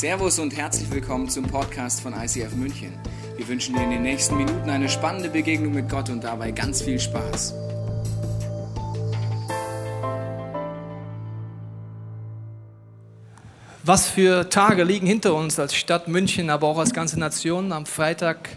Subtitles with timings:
[0.00, 2.94] Servus und herzlich willkommen zum Podcast von ICF München.
[3.36, 6.80] Wir wünschen dir in den nächsten Minuten eine spannende Begegnung mit Gott und dabei ganz
[6.80, 7.52] viel Spaß.
[13.82, 17.70] Was für Tage liegen hinter uns als Stadt München, aber auch als ganze Nation.
[17.70, 18.48] Am Freitag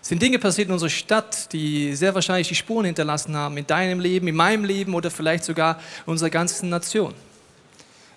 [0.00, 4.00] sind Dinge passiert in unserer Stadt, die sehr wahrscheinlich die Spuren hinterlassen haben in deinem
[4.00, 7.14] Leben, in meinem Leben oder vielleicht sogar in unserer ganzen Nation.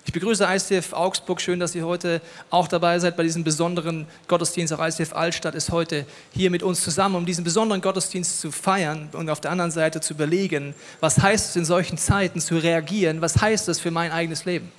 [0.07, 1.41] Ich begrüße ICF Augsburg.
[1.41, 4.71] Schön, dass ihr heute auch dabei seid bei diesem besonderen Gottesdienst.
[4.71, 9.09] Auch ICF Altstadt ist heute hier mit uns zusammen, um diesen besonderen Gottesdienst zu feiern
[9.13, 13.19] und auf der anderen Seite zu überlegen, was heißt es in solchen Zeiten zu reagieren?
[13.21, 14.71] Was heißt es für mein eigenes Leben?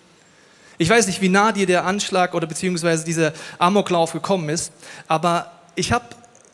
[0.79, 4.73] Ich weiß nicht, wie nah dir der Anschlag oder beziehungsweise dieser Amoklauf gekommen ist,
[5.09, 6.05] aber ich habe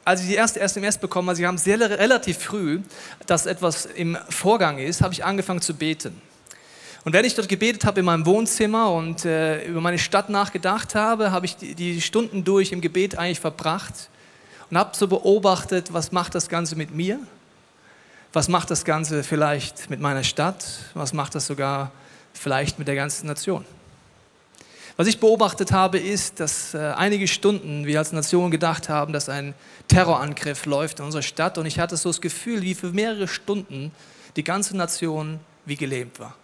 [0.05, 2.81] als ich die erste SMS bekommen habe, sie haben sehr relativ früh,
[3.27, 6.21] dass etwas im Vorgang ist, habe ich angefangen zu beten.
[7.05, 10.95] Und wenn ich dort gebetet habe in meinem Wohnzimmer und äh, über meine Stadt nachgedacht
[10.95, 14.09] habe, habe ich die, die, Stunden durch im Gebet eigentlich verbracht
[14.71, 17.19] und habe so beobachtet, was macht das Ganze mit mir?
[18.33, 20.65] Was macht das Ganze vielleicht mit meiner Stadt?
[20.95, 21.91] Was macht das sogar
[22.33, 23.65] vielleicht mit der ganzen Nation?
[24.97, 29.29] Was ich beobachtet habe, ist, dass äh, einige Stunden wir als Nation gedacht haben, dass
[29.29, 29.55] ein
[29.89, 33.91] Terrorangriff läuft in unserer Stadt und ich hatte so das Gefühl, wie für mehrere Stunden
[34.37, 36.37] die ganze Nation wie gelähmt war.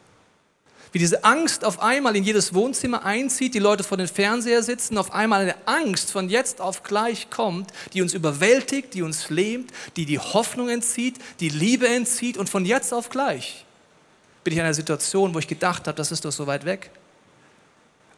[0.93, 4.99] Wie diese Angst auf einmal in jedes Wohnzimmer einzieht, die Leute vor den Fernseher sitzen,
[4.99, 9.71] auf einmal eine Angst von jetzt auf gleich kommt, die uns überwältigt, die uns lähmt,
[9.97, 13.65] die die Hoffnung entzieht, die Liebe entzieht und von jetzt auf gleich
[14.49, 16.91] bin ich in einer Situation, wo ich gedacht habe, das ist doch so weit weg.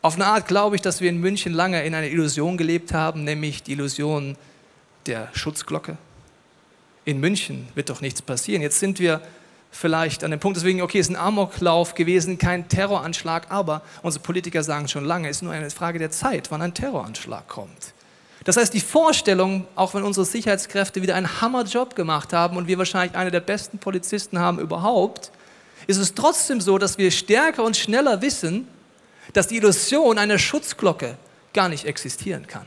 [0.00, 3.24] Auf eine Art glaube ich, dass wir in München lange in einer Illusion gelebt haben,
[3.24, 4.36] nämlich die Illusion
[5.06, 5.98] der Schutzglocke.
[7.04, 8.62] In München wird doch nichts passieren.
[8.62, 9.20] Jetzt sind wir
[9.70, 14.22] vielleicht an dem Punkt, deswegen, okay, es ist ein Amoklauf gewesen, kein Terroranschlag, aber unsere
[14.22, 17.94] Politiker sagen schon lange, es ist nur eine Frage der Zeit, wann ein Terroranschlag kommt.
[18.44, 22.78] Das heißt, die Vorstellung, auch wenn unsere Sicherheitskräfte wieder einen Hammerjob gemacht haben und wir
[22.78, 25.30] wahrscheinlich eine der besten Polizisten haben überhaupt,
[25.86, 28.66] ist es trotzdem so, dass wir stärker und schneller wissen,
[29.32, 31.16] dass die Illusion einer Schutzglocke
[31.52, 32.66] gar nicht existieren kann.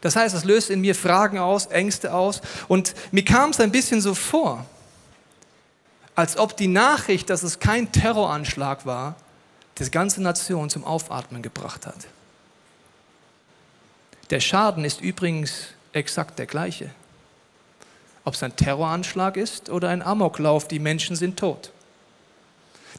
[0.00, 3.72] Das heißt, es löst in mir Fragen aus, Ängste aus und mir kam es ein
[3.72, 4.64] bisschen so vor,
[6.18, 9.14] als ob die Nachricht, dass es kein Terroranschlag war,
[9.78, 12.08] die ganze Nation zum Aufatmen gebracht hat.
[14.30, 16.90] Der Schaden ist übrigens exakt der gleiche.
[18.24, 21.70] Ob es ein Terroranschlag ist oder ein Amoklauf, die Menschen sind tot.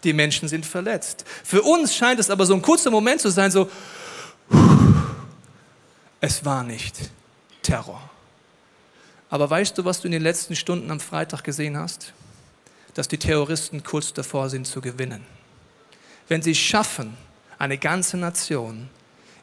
[0.06, 1.26] Die Menschen sind verletzt.
[1.44, 3.70] Für uns scheint es aber so ein kurzer Moment zu sein, so,
[6.22, 6.96] es war nicht
[7.64, 8.00] Terror.
[9.30, 12.14] Aber weißt du, was du in den letzten Stunden am Freitag gesehen hast?
[12.94, 15.26] Dass die Terroristen kurz davor sind zu gewinnen.
[16.28, 17.18] Wenn sie schaffen,
[17.58, 18.90] eine ganze Nation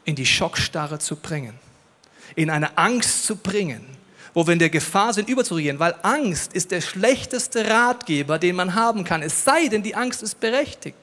[0.05, 1.53] in die Schockstarre zu bringen,
[2.35, 3.85] in eine Angst zu bringen,
[4.33, 8.75] wo wir in der Gefahr sind, überzuregieren, weil Angst ist der schlechteste Ratgeber, den man
[8.75, 10.97] haben kann, es sei denn, die Angst ist berechtigt.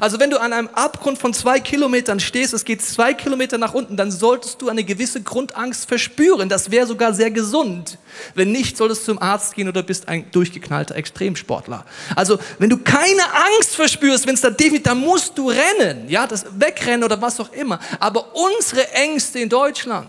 [0.00, 3.74] Also wenn du an einem Abgrund von zwei Kilometern stehst, es geht zwei Kilometer nach
[3.74, 6.48] unten, dann solltest du eine gewisse Grundangst verspüren.
[6.48, 7.98] Das wäre sogar sehr gesund.
[8.34, 11.84] Wenn nicht, solltest du zum Arzt gehen oder bist ein durchgeknallter Extremsportler.
[12.16, 13.22] Also wenn du keine
[13.56, 17.38] Angst verspürst, wenn es da definitiv, dann musst du rennen, ja, das wegrennen oder was
[17.40, 17.78] auch immer.
[18.00, 20.08] Aber unsere Ängste in Deutschland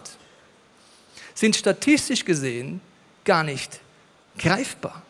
[1.33, 2.79] sind statistisch gesehen
[3.25, 3.79] gar nicht
[4.37, 5.01] greifbar.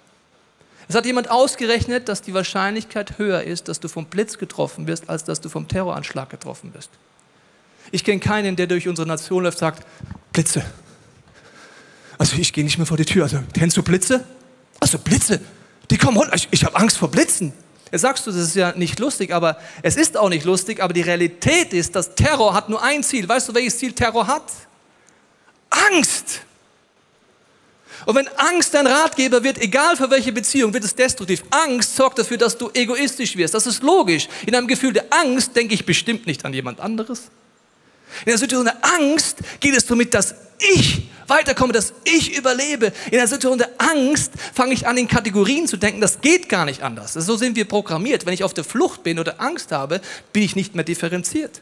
[0.94, 5.10] Es hat jemand ausgerechnet, dass die Wahrscheinlichkeit höher ist, dass du vom Blitz getroffen wirst,
[5.10, 6.92] als dass du vom Terroranschlag getroffen wirst.
[7.90, 9.88] Ich kenne keinen, der durch unsere Nation läuft und sagt,
[10.34, 10.64] Blitze.
[12.20, 13.24] Also ich gehe nicht mehr vor die Tür.
[13.24, 14.24] Also kennst du Blitze?
[14.80, 15.42] Also Blitze,
[15.90, 16.36] die kommen runter.
[16.36, 17.54] Ich, ich habe Angst vor Blitzen.
[17.92, 20.94] Jetzt sagst du, das ist ja nicht lustig, aber es ist auch nicht lustig, aber
[20.94, 23.28] die Realität ist, dass Terror hat nur ein Ziel.
[23.28, 24.44] Weißt du, welches Ziel Terror hat?
[25.72, 26.42] Angst.
[28.06, 31.44] Und wenn Angst dein Ratgeber wird, egal für welche Beziehung, wird es destruktiv.
[31.50, 33.54] Angst sorgt dafür, dass du egoistisch wirst.
[33.54, 34.28] Das ist logisch.
[34.46, 37.30] In einem Gefühl der Angst denke ich bestimmt nicht an jemand anderes.
[38.22, 42.88] In der Situation der Angst geht es damit, dass ich weiterkomme, dass ich überlebe.
[43.06, 46.02] In der Situation der Angst fange ich an, in Kategorien zu denken.
[46.02, 47.14] Das geht gar nicht anders.
[47.14, 48.26] So sind wir programmiert.
[48.26, 50.02] Wenn ich auf der Flucht bin oder Angst habe,
[50.32, 51.62] bin ich nicht mehr differenziert.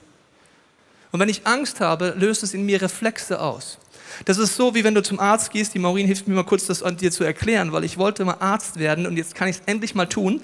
[1.11, 3.77] Und wenn ich Angst habe, löst es in mir Reflexe aus.
[4.25, 5.73] Das ist so, wie wenn du zum Arzt gehst.
[5.73, 8.37] Die Maureen hilft mir mal kurz, das an dir zu erklären, weil ich wollte mal
[8.39, 10.41] Arzt werden und jetzt kann ich es endlich mal tun.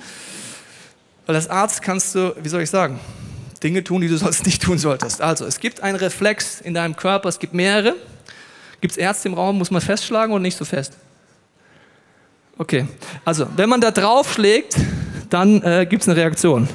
[1.26, 3.00] Weil als Arzt kannst du, wie soll ich sagen,
[3.64, 5.22] Dinge tun, die du sonst nicht tun solltest.
[5.22, 7.96] Also, es gibt einen Reflex in deinem Körper, es gibt mehrere.
[8.82, 10.94] Gibt es Ärzte im Raum, muss man festschlagen oder nicht so fest?
[12.58, 12.88] Okay,
[13.26, 14.76] also, wenn man da draufschlägt,
[15.30, 16.68] dann äh, gibt es eine Reaktion.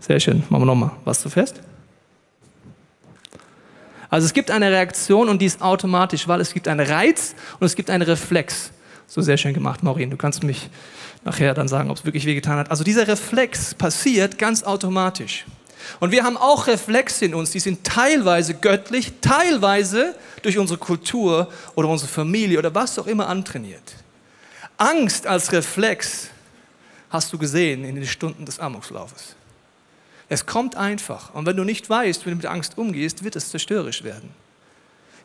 [0.00, 0.90] Sehr schön, machen wir nochmal.
[1.04, 1.60] Was zu fest?
[4.14, 7.66] Also es gibt eine Reaktion und die ist automatisch, weil es gibt einen Reiz und
[7.66, 8.70] es gibt einen Reflex.
[9.08, 10.08] So sehr schön gemacht, Maureen.
[10.08, 10.70] Du kannst mich
[11.24, 12.70] nachher dann sagen, ob es wirklich wehgetan hat.
[12.70, 15.46] Also dieser Reflex passiert ganz automatisch.
[15.98, 21.48] Und wir haben auch Reflexe in uns, die sind teilweise göttlich, teilweise durch unsere Kultur
[21.74, 23.96] oder unsere Familie oder was auch immer antrainiert.
[24.76, 26.28] Angst als Reflex
[27.10, 29.34] hast du gesehen in den Stunden des Amokslaufes.
[30.28, 31.34] Es kommt einfach.
[31.34, 34.30] Und wenn du nicht weißt, wie du mit Angst umgehst, wird es zerstörerisch werden.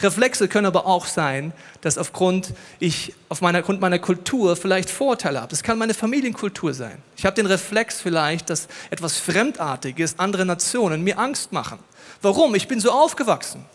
[0.01, 1.51] Reflexe können aber auch sein,
[1.81, 5.49] dass aufgrund ich auf meiner, aufgrund meiner Kultur vielleicht Vorteile habe.
[5.49, 6.99] Das kann meine Familienkultur sein.
[7.17, 11.79] Ich habe den Reflex vielleicht, dass etwas Fremdartiges, andere Nationen mir Angst machen.
[12.21, 12.55] Warum?
[12.55, 13.65] Ich bin so aufgewachsen.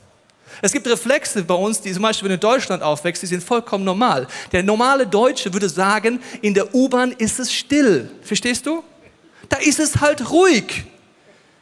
[0.62, 3.42] Es gibt Reflexe bei uns, die zum Beispiel, wenn du in Deutschland aufwächst, die sind
[3.42, 4.26] vollkommen normal.
[4.52, 8.10] Der normale Deutsche würde sagen, in der U-Bahn ist es still.
[8.22, 8.82] Verstehst du?
[9.48, 10.84] Da ist es halt ruhig.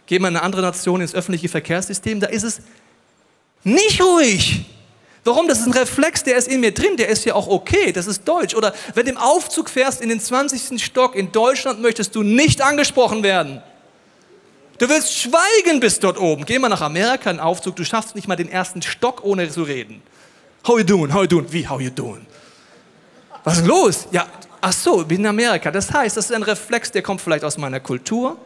[0.06, 2.60] Gehen wir in eine andere Nation ins öffentliche Verkehrssystem, da ist es
[3.64, 4.66] nicht ruhig.
[5.24, 5.46] Warum?
[5.46, 8.08] Das ist ein Reflex, der ist in mir drin, der ist ja auch okay, das
[8.08, 8.54] ist Deutsch.
[8.54, 10.82] Oder wenn du im Aufzug fährst in den 20.
[10.82, 13.62] Stock in Deutschland, möchtest du nicht angesprochen werden.
[14.78, 16.44] Du willst schweigen bis dort oben.
[16.44, 19.48] Geh mal nach Amerika in den Aufzug, du schaffst nicht mal den ersten Stock, ohne
[19.48, 20.02] zu reden.
[20.66, 21.14] How you doing?
[21.14, 21.46] How you doing?
[21.52, 22.26] Wie, how you doing?
[23.44, 24.08] Was ist los?
[24.10, 24.26] Ja,
[24.60, 25.70] ach so, bin in Amerika.
[25.70, 28.36] Das heißt, das ist ein Reflex, der kommt vielleicht aus meiner Kultur,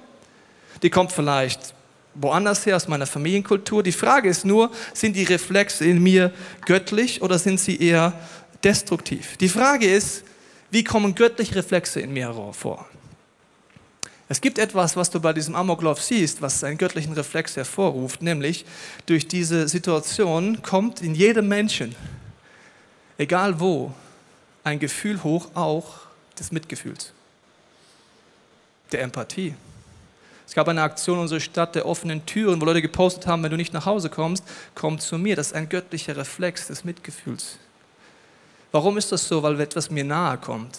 [0.82, 1.74] die kommt vielleicht
[2.20, 3.82] woanders her, aus meiner Familienkultur.
[3.82, 6.32] Die Frage ist nur, sind die Reflexe in mir
[6.64, 8.12] göttlich oder sind sie eher
[8.64, 9.36] destruktiv?
[9.36, 10.24] Die Frage ist,
[10.70, 12.86] wie kommen göttliche Reflexe in mir vor?
[14.28, 18.64] Es gibt etwas, was du bei diesem Amoklauf siehst, was einen göttlichen Reflex hervorruft, nämlich
[19.06, 21.94] durch diese Situation kommt in jedem Menschen,
[23.18, 23.94] egal wo,
[24.64, 26.00] ein Gefühl hoch, auch
[26.36, 27.12] des Mitgefühls,
[28.90, 29.54] der Empathie.
[30.46, 33.50] Es gab eine Aktion in unserer Stadt der offenen Türen, wo Leute gepostet haben, wenn
[33.50, 34.44] du nicht nach Hause kommst,
[34.74, 35.34] komm zu mir.
[35.34, 37.58] Das ist ein göttlicher Reflex des Mitgefühls.
[38.70, 39.42] Warum ist das so?
[39.42, 40.78] Weil etwas mir nahe kommt.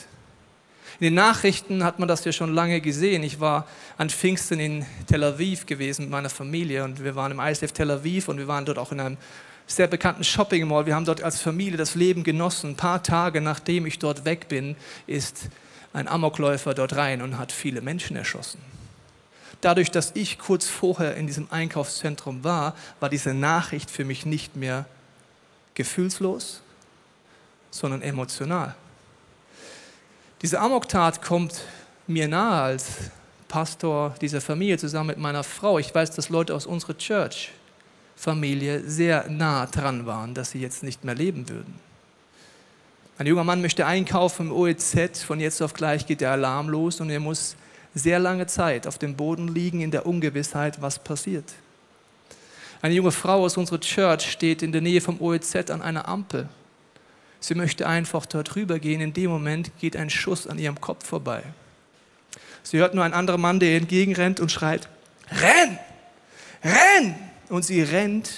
[0.99, 3.21] In den Nachrichten hat man das ja schon lange gesehen.
[3.23, 3.67] Ich war
[3.97, 7.91] an Pfingsten in Tel Aviv gewesen mit meiner Familie und wir waren im ISF Tel
[7.91, 9.17] Aviv und wir waren dort auch in einem
[9.67, 10.85] sehr bekannten Shopping Mall.
[10.85, 12.71] Wir haben dort als Familie das Leben genossen.
[12.71, 14.75] Ein paar Tage nachdem ich dort weg bin,
[15.05, 15.49] ist
[15.93, 18.76] ein Amokläufer dort rein und hat viele Menschen erschossen.
[19.61, 24.55] Dadurch, dass ich kurz vorher in diesem Einkaufszentrum war, war diese Nachricht für mich nicht
[24.55, 24.85] mehr
[25.73, 26.61] gefühlslos,
[27.71, 28.75] sondern emotional.
[30.41, 31.61] Diese Amoktat kommt
[32.05, 32.85] mir nahe als
[33.47, 35.79] Pastor dieser Familie zusammen mit meiner Frau.
[35.79, 41.03] Ich weiß, dass Leute aus unserer Church-Familie sehr nah dran waren, dass sie jetzt nicht
[41.03, 41.79] mehr leben würden.
[43.17, 47.01] Ein junger Mann möchte einkaufen im OEZ, von jetzt auf gleich geht der Alarm los
[47.01, 47.55] und er muss
[47.97, 51.53] sehr lange Zeit auf dem Boden liegen in der Ungewissheit, was passiert.
[52.81, 56.47] Eine junge Frau aus unserer Church steht in der Nähe vom OEZ an einer Ampel.
[57.39, 59.01] Sie möchte einfach dort rübergehen.
[59.01, 61.43] In dem Moment geht ein Schuss an ihrem Kopf vorbei.
[62.63, 64.89] Sie hört nur einen anderen Mann, der ihr entgegenrennt und schreit,
[65.31, 65.79] renn,
[66.63, 67.15] renn!
[67.49, 68.31] Und sie rennt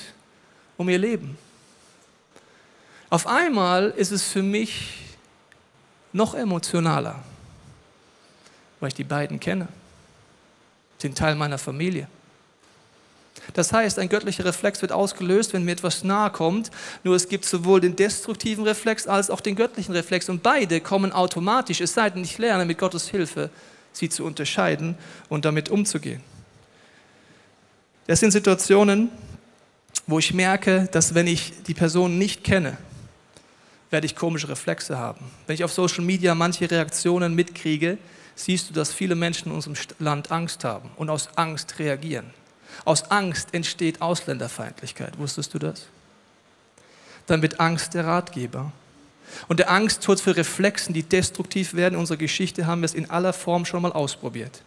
[0.78, 1.38] um ihr Leben.
[3.10, 5.00] Auf einmal ist es für mich
[6.14, 7.24] noch emotionaler
[8.80, 9.68] weil ich die beiden kenne.
[10.98, 12.08] Sind Teil meiner Familie.
[13.54, 16.72] Das heißt, ein göttlicher Reflex wird ausgelöst, wenn mir etwas nahe kommt.
[17.03, 20.30] Nur es gibt sowohl den destruktiven Reflex als auch den göttlichen Reflex.
[20.30, 23.50] Und beide kommen automatisch, es sei denn, ich lerne mit Gottes Hilfe,
[23.92, 24.96] sie zu unterscheiden
[25.30, 26.22] und damit umzugehen.
[28.08, 29.10] Das sind Situationen,
[30.06, 32.77] wo ich merke, dass wenn ich die Person nicht kenne,
[33.89, 35.32] werde ich komische Reflexe haben.
[35.48, 37.98] Wenn ich auf Social Media manche Reaktionen mitkriege,
[38.39, 42.34] siehst du, dass viele Menschen in unserem Land Angst haben und aus Angst reagieren.
[42.86, 45.17] Aus Angst entsteht Ausländerfeindlichkeit.
[45.17, 45.88] Wusstest du das?
[47.27, 48.72] Dann wird Angst der Ratgeber.
[49.48, 51.96] Und der Angst tut für Reflexen, die destruktiv werden.
[51.96, 54.62] In unserer Geschichte haben wir es in aller Form schon mal ausprobiert.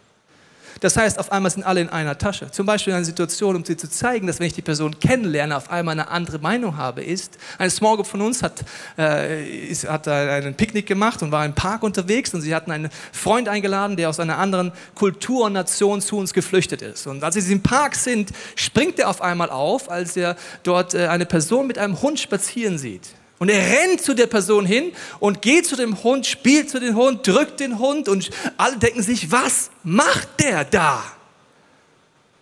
[0.82, 2.50] Das heißt, auf einmal sind alle in einer Tasche.
[2.50, 5.56] Zum Beispiel in einer Situation, um sie zu zeigen, dass wenn ich die Person kennenlerne,
[5.56, 8.64] auf einmal eine andere Meinung habe, ist, eine Small Group von uns hat,
[8.98, 12.90] äh, ist, hat einen Picknick gemacht und war im Park unterwegs und sie hatten einen
[13.12, 17.06] Freund eingeladen, der aus einer anderen Kultur und Nation zu uns geflüchtet ist.
[17.06, 20.34] Und als sie im Park sind, springt er auf einmal auf, als er
[20.64, 23.10] dort äh, eine Person mit einem Hund spazieren sieht.
[23.42, 26.94] Und er rennt zu der Person hin und geht zu dem Hund, spielt zu dem
[26.94, 31.02] Hund, drückt den Hund und alle denken sich, was macht der da?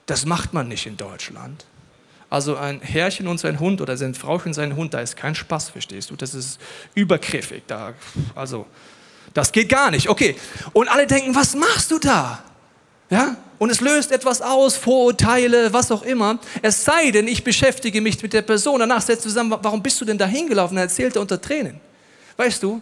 [0.05, 1.65] Das macht man nicht in Deutschland.
[2.29, 5.35] Also ein Herrchen und sein Hund oder sein Frauchen und sein Hund, da ist kein
[5.35, 6.17] Spaß, verstehst du?
[6.17, 6.61] Das ist
[6.95, 7.63] übergriffig.
[7.67, 7.95] Da,
[8.35, 8.67] also,
[9.33, 10.11] das geht gar nicht.
[10.11, 10.37] Okay.
[10.75, 12.45] Und alle denken, was machst du da?
[13.11, 13.37] Ja?
[13.59, 16.39] Und es löst etwas aus, Vorurteile, was auch immer.
[16.63, 18.81] Es sei denn, ich beschäftige mich mit der Person.
[18.81, 20.79] Danach setzt zusammen, warum bist du denn da hingelaufen?
[20.79, 21.79] Er erzählte unter Tränen.
[22.39, 22.81] Weißt du,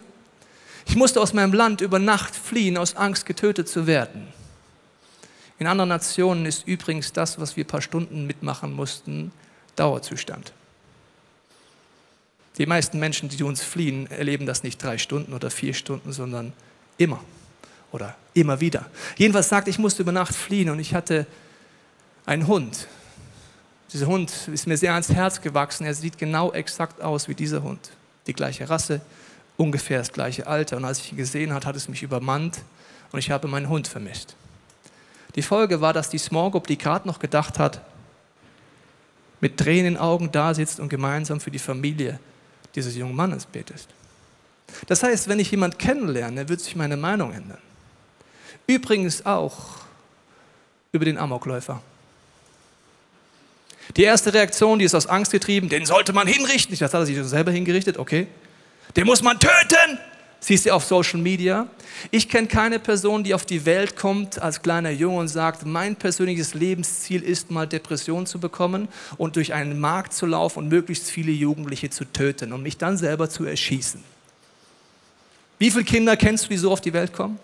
[0.85, 4.27] ich musste aus meinem Land über Nacht fliehen, aus Angst getötet zu werden.
[5.57, 9.33] In anderen Nationen ist übrigens das, was wir ein paar Stunden mitmachen mussten,
[9.75, 10.53] Dauerzustand.
[12.57, 16.53] Die meisten Menschen, die uns fliehen, erleben das nicht drei Stunden oder vier Stunden, sondern
[16.97, 17.19] immer
[17.91, 18.85] oder immer wieder.
[19.17, 21.25] Jedenfalls sagt, ich musste über Nacht fliehen und ich hatte
[22.25, 22.87] einen Hund.
[23.91, 25.85] Dieser Hund ist mir sehr ans Herz gewachsen.
[25.85, 27.91] Er sieht genau exakt aus wie dieser Hund.
[28.27, 29.01] Die gleiche Rasse,
[29.57, 30.77] ungefähr das gleiche Alter.
[30.77, 32.59] Und als ich ihn gesehen habe, hat es mich übermannt
[33.11, 34.35] und ich habe meinen Hund vermisst.
[35.35, 37.81] Die Folge war, dass die Small Group, die gerade noch gedacht hat,
[39.41, 42.19] mit Tränen in den Augen da sitzt und gemeinsam für die Familie
[42.75, 43.87] dieses jungen Mannes betest.
[44.87, 47.57] Das heißt, wenn ich jemanden kennenlerne, wird sich meine Meinung ändern.
[48.69, 49.57] Übrigens auch
[50.91, 51.81] über den Amokläufer.
[53.97, 56.73] Die erste Reaktion, die ist aus Angst getrieben, den sollte man hinrichten.
[56.73, 58.27] Ich dachte, hat er sich selber hingerichtet, okay.
[58.95, 59.97] Den muss man töten.
[60.39, 61.65] Siehst du auf Social Media.
[62.11, 65.95] Ich kenne keine Person, die auf die Welt kommt als kleiner Junge und sagt, mein
[65.95, 71.09] persönliches Lebensziel ist mal Depression zu bekommen und durch einen Markt zu laufen und möglichst
[71.09, 74.03] viele Jugendliche zu töten und mich dann selber zu erschießen.
[75.57, 77.39] Wie viele Kinder kennst du, die so auf die Welt kommen?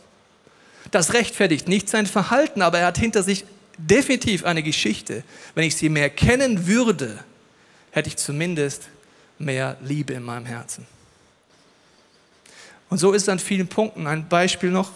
[0.92, 3.46] Das rechtfertigt nicht sein Verhalten, aber er hat hinter sich
[3.78, 5.24] definitiv eine Geschichte.
[5.54, 7.20] Wenn ich sie mehr kennen würde,
[7.92, 8.90] hätte ich zumindest
[9.40, 10.86] mehr Liebe in meinem Herzen.
[12.90, 14.08] Und so ist es an vielen Punkten.
[14.08, 14.92] Ein Beispiel noch,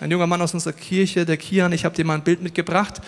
[0.00, 3.00] ein junger Mann aus unserer Kirche, der Kian, ich habe dir mal ein Bild mitgebracht.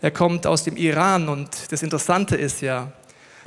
[0.00, 2.92] Er kommt aus dem Iran und das Interessante ist ja,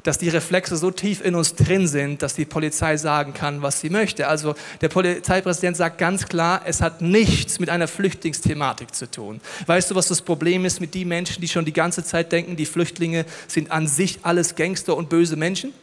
[0.02, 3.80] dass die Reflexe so tief in uns drin sind, dass die Polizei sagen kann, was
[3.80, 4.28] sie möchte.
[4.28, 9.40] Also der Polizeipräsident sagt ganz klar, es hat nichts mit einer Flüchtlingsthematik zu tun.
[9.66, 12.56] Weißt du, was das Problem ist mit den Menschen, die schon die ganze Zeit denken,
[12.56, 15.74] die Flüchtlinge sind an sich alles Gangster und böse Menschen?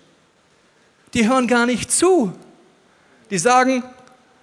[1.14, 2.32] Die hören gar nicht zu.
[3.30, 3.82] Die sagen,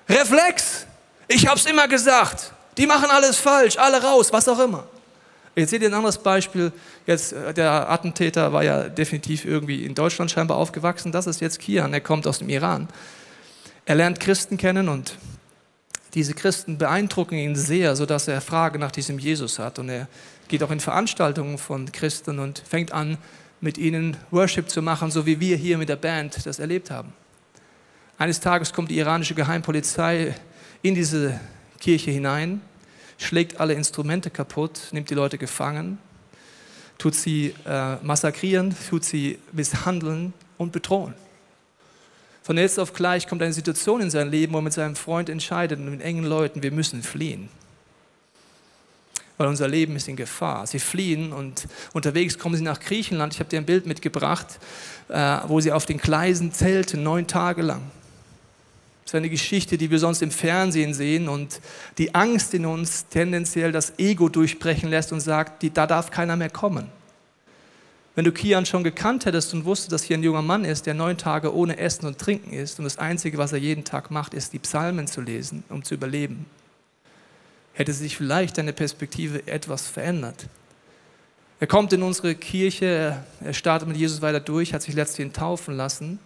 [0.10, 0.86] Reflex,
[1.28, 4.88] ich habe es immer gesagt, die machen alles falsch, alle raus, was auch immer.
[5.58, 6.72] Jetzt seht ihr ein anderes Beispiel.
[7.08, 11.12] Jetzt, äh, der Attentäter war ja definitiv irgendwie in Deutschland scheinbar aufgewachsen.
[11.12, 12.88] Das ist jetzt Kian, er kommt aus dem Iran.
[13.86, 15.18] Er lernt Christen kennen und
[16.14, 19.80] diese Christen beeindrucken ihn sehr, sodass er Frage nach diesem Jesus hat.
[19.80, 20.08] Und er
[20.48, 23.18] geht auch in Veranstaltungen von Christen und fängt an,
[23.60, 27.14] mit ihnen Worship zu machen, so wie wir hier mit der Band das erlebt haben.
[28.20, 30.36] Eines Tages kommt die iranische Geheimpolizei
[30.84, 31.40] in diese
[31.80, 32.62] Kirche hinein
[33.18, 35.98] schlägt alle Instrumente kaputt, nimmt die Leute gefangen,
[36.98, 41.14] tut sie äh, massakrieren, tut sie misshandeln und bedrohen.
[42.44, 45.28] Von jetzt auf gleich kommt eine Situation in sein Leben, wo er mit seinem Freund
[45.28, 47.50] entscheidet und mit engen Leuten, wir müssen fliehen.
[49.38, 50.66] Weil unser Leben ist in Gefahr.
[50.66, 53.34] Sie fliehen und unterwegs kommen sie nach Griechenland.
[53.34, 54.60] Ich habe dir ein Bild mitgebracht,
[55.10, 57.82] äh, wo sie auf den Gleisen zelten, neun Tage lang.
[59.08, 61.62] Das ist eine Geschichte, die wir sonst im Fernsehen sehen und
[61.98, 66.36] die Angst in uns tendenziell das Ego durchbrechen lässt und sagt, die, da darf keiner
[66.36, 66.90] mehr kommen.
[68.16, 70.94] Wenn du Kian schon gekannt hättest und wusstest, dass hier ein junger Mann ist, der
[70.94, 74.34] neun Tage ohne Essen und Trinken ist und das Einzige, was er jeden Tag macht,
[74.34, 76.46] ist die Psalmen zu lesen, um zu überleben,
[77.72, 80.50] hätte sich vielleicht deine Perspektive etwas verändert.
[81.62, 85.78] Er kommt in unsere Kirche, er startet mit Jesus weiter durch, hat sich letztlich taufen
[85.78, 86.20] lassen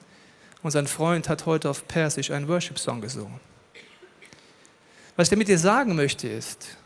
[0.63, 3.39] und sein Freund hat heute auf Persisch einen Worship-Song gesungen.
[5.15, 6.77] Was ich damit dir sagen möchte ist,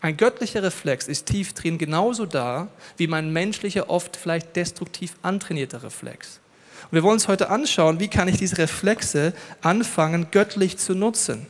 [0.00, 5.82] ein göttlicher Reflex ist tief drin genauso da wie mein menschlicher, oft vielleicht destruktiv antrainierter
[5.82, 6.40] Reflex.
[6.84, 11.46] Und wir wollen uns heute anschauen, wie kann ich diese Reflexe anfangen, göttlich zu nutzen.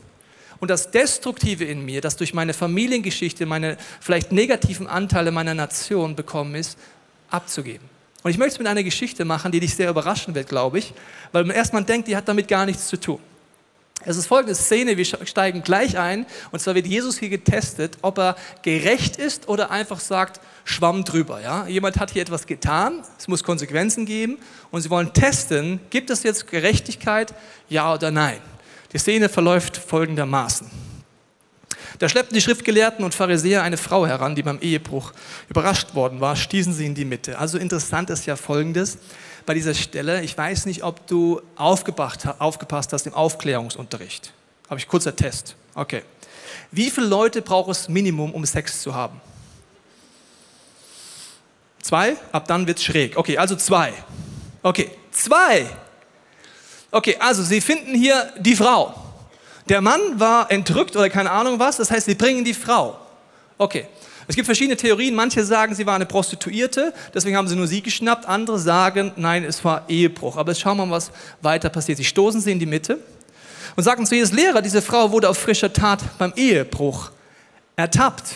[0.61, 6.17] Und das Destruktive in mir, das durch meine Familiengeschichte, meine vielleicht negativen Anteile meiner Nation
[6.17, 6.79] bekommen ist,
[7.31, 7.98] abzugeben.
[8.23, 10.93] Und ich möchte es mit einer Geschichte machen, die dich sehr überraschen wird, glaube ich,
[11.33, 13.21] weil man erstmal denkt, die hat damit gar nichts zu tun.
[14.05, 18.19] Es ist folgende Szene, wir steigen gleich ein, und zwar wird Jesus hier getestet, ob
[18.19, 21.41] er gerecht ist oder einfach sagt, schwamm drüber.
[21.41, 21.67] Ja?
[21.67, 24.39] Jemand hat hier etwas getan, es muss Konsequenzen geben,
[24.71, 27.35] und sie wollen testen, gibt es jetzt Gerechtigkeit,
[27.69, 28.39] ja oder nein.
[28.93, 30.88] Die Szene verläuft folgendermaßen.
[31.99, 35.13] Da schleppten die Schriftgelehrten und Pharisäer eine Frau heran, die beim Ehebruch
[35.49, 37.39] überrascht worden war, stießen sie in die Mitte.
[37.39, 38.99] Also interessant ist ja Folgendes
[39.47, 40.23] bei dieser Stelle.
[40.23, 44.33] Ich weiß nicht, ob du aufgepasst hast im Aufklärungsunterricht.
[44.71, 45.57] Habe ich kurzer Test.
[45.75, 46.03] Okay.
[46.71, 49.21] Wie viele Leute braucht es Minimum, um Sex zu haben?
[51.81, 52.17] Zwei?
[52.33, 53.17] Ab dann wird es schräg.
[53.17, 53.93] Okay, also zwei.
[54.63, 55.67] Okay, zwei.
[56.91, 59.08] Okay, also Sie finden hier die Frau.
[59.69, 62.99] Der Mann war entrückt oder keine Ahnung was, das heißt, sie bringen die Frau.
[63.59, 63.87] Okay.
[64.31, 65.15] Es gibt verschiedene Theorien.
[65.15, 68.27] Manche sagen, sie war eine Prostituierte, deswegen haben sie nur sie geschnappt.
[68.27, 70.37] Andere sagen, nein, es war Ehebruch.
[70.37, 71.11] Aber jetzt schauen wir mal, was
[71.41, 71.97] weiter passiert.
[71.97, 72.99] Sie stoßen sie in die Mitte
[73.75, 77.11] und sagten zu Jesus Lehrer, diese Frau wurde auf frischer Tat beim Ehebruch
[77.75, 78.35] ertappt.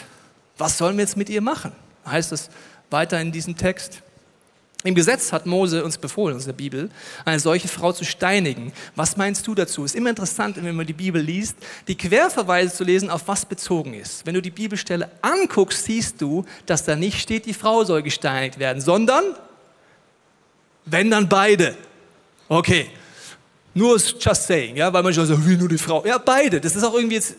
[0.57, 1.73] Was sollen wir jetzt mit ihr machen?
[2.07, 2.49] Heißt es
[2.89, 4.01] weiter in diesem Text.
[4.85, 6.91] Im Gesetz hat Mose uns befohlen, aus der Bibel,
[7.25, 8.73] eine solche Frau zu steinigen.
[8.97, 9.85] Was meinst du dazu?
[9.85, 13.95] Ist immer interessant, wenn man die Bibel liest, die Querverweise zu lesen, auf was bezogen
[13.95, 14.27] ist.
[14.27, 18.59] Wenn du die Bibelstelle anguckst, siehst du, dass da nicht steht, die Frau soll gesteinigt
[18.59, 19.23] werden, sondern
[20.85, 21.77] wenn dann beide.
[22.49, 22.89] Okay.
[23.75, 26.05] Nur just saying, ja, weil man schon so, wie nur die Frau.
[26.05, 26.61] Ja, beide.
[26.61, 27.37] Das ist auch irgendwie jetzt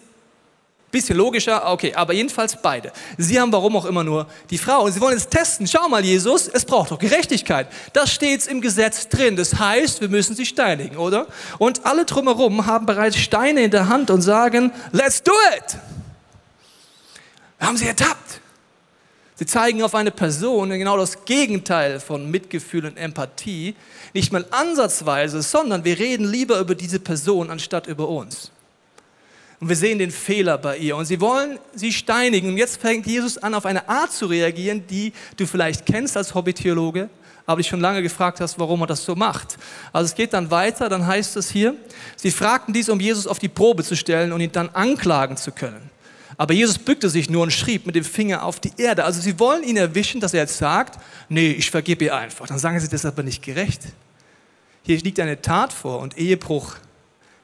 [0.93, 2.91] Bisschen logischer, okay, aber jedenfalls beide.
[3.17, 4.83] Sie haben warum auch immer nur die Frau.
[4.83, 5.65] Und sie wollen jetzt testen.
[5.65, 7.65] Schau mal, Jesus, es braucht doch Gerechtigkeit.
[7.93, 9.35] Das steht im Gesetz drin.
[9.35, 11.25] Das heißt, wir müssen sie steinigen, oder?
[11.57, 15.77] Und alle drumherum haben bereits Steine in der Hand und sagen, let's do it.
[17.57, 18.41] Wir haben sie ertappt.
[19.33, 23.75] Sie zeigen auf eine Person genau das Gegenteil von Mitgefühl und Empathie.
[24.13, 28.51] Nicht mal ansatzweise, sondern wir reden lieber über diese Person anstatt über uns.
[29.63, 30.97] Und wir sehen den Fehler bei ihr.
[30.97, 32.49] Und sie wollen sie steinigen.
[32.49, 36.35] Und jetzt fängt Jesus an, auf eine Art zu reagieren, die du vielleicht kennst als
[36.35, 37.09] Hobbytheologe,
[37.45, 39.57] aber dich schon lange gefragt hast, warum er das so macht.
[39.93, 41.75] Also es geht dann weiter, dann heißt es hier,
[42.17, 45.53] sie fragten dies, um Jesus auf die Probe zu stellen und ihn dann anklagen zu
[45.53, 45.89] können.
[46.35, 49.05] Aber Jesus bückte sich nur und schrieb mit dem Finger auf die Erde.
[49.05, 52.47] Also sie wollen ihn erwischen, dass er jetzt sagt, nee, ich vergebe ihr einfach.
[52.47, 53.83] Dann sagen sie, das ist aber nicht gerecht.
[54.81, 56.75] Hier liegt eine Tat vor und Ehebruch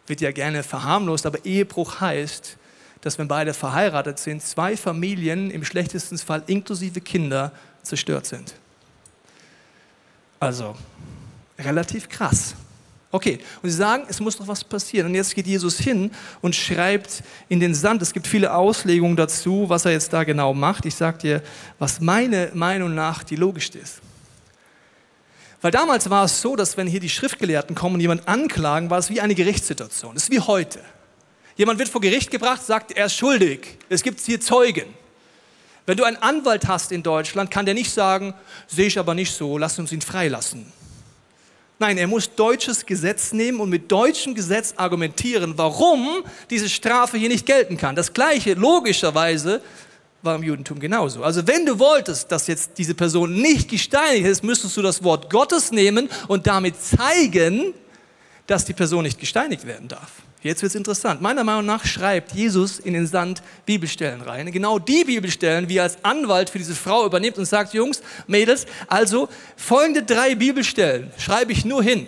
[0.10, 2.58] wird ja gerne verharmlost, aber Ehebruch heißt,
[3.02, 7.52] dass wenn beide verheiratet sind, zwei Familien im schlechtesten Fall inklusive Kinder
[7.84, 8.56] zerstört sind.
[10.40, 10.76] Also
[11.58, 12.56] relativ krass.
[13.12, 15.08] Okay, und sie sagen, es muss noch was passieren.
[15.08, 16.12] Und jetzt geht Jesus hin
[16.42, 18.02] und schreibt in den Sand.
[18.04, 20.86] Es gibt viele Auslegungen dazu, was er jetzt da genau macht.
[20.86, 21.44] Ich sage dir,
[21.80, 24.02] was meine Meinung nach die logischste ist.
[25.62, 29.00] Weil damals war es so, dass wenn hier die Schriftgelehrten kommen und jemand anklagen, war
[29.00, 30.14] es wie eine Gerichtssituation.
[30.14, 30.80] Das ist wie heute.
[31.58, 33.78] Jemand wird vor Gericht gebracht, sagt, er ist schuldig.
[33.90, 34.86] Es gibt hier Zeugen.
[35.86, 38.34] Wenn du einen Anwalt hast in Deutschland, kann der nicht sagen,
[38.68, 40.72] sehe ich aber nicht so, lass uns ihn freilassen.
[41.80, 47.30] Nein, er muss deutsches Gesetz nehmen und mit deutschem Gesetz argumentieren, warum diese Strafe hier
[47.30, 47.96] nicht gelten kann.
[47.96, 49.62] Das gleiche logischerweise
[50.22, 51.24] war im Judentum genauso.
[51.24, 55.30] Also wenn du wolltest, dass jetzt diese Person nicht gesteinigt ist, müsstest du das Wort
[55.30, 57.74] Gottes nehmen und damit zeigen,
[58.48, 60.12] dass die Person nicht gesteinigt werden darf.
[60.42, 61.22] Jetzt wird es interessant.
[61.22, 64.50] Meiner Meinung nach schreibt Jesus in den Sand Bibelstellen rein.
[64.52, 68.66] Genau die Bibelstellen, wie er als Anwalt für diese Frau übernimmt und sagt, Jungs, Mädels,
[68.88, 69.28] also
[69.58, 72.08] folgende drei Bibelstellen schreibe ich nur hin.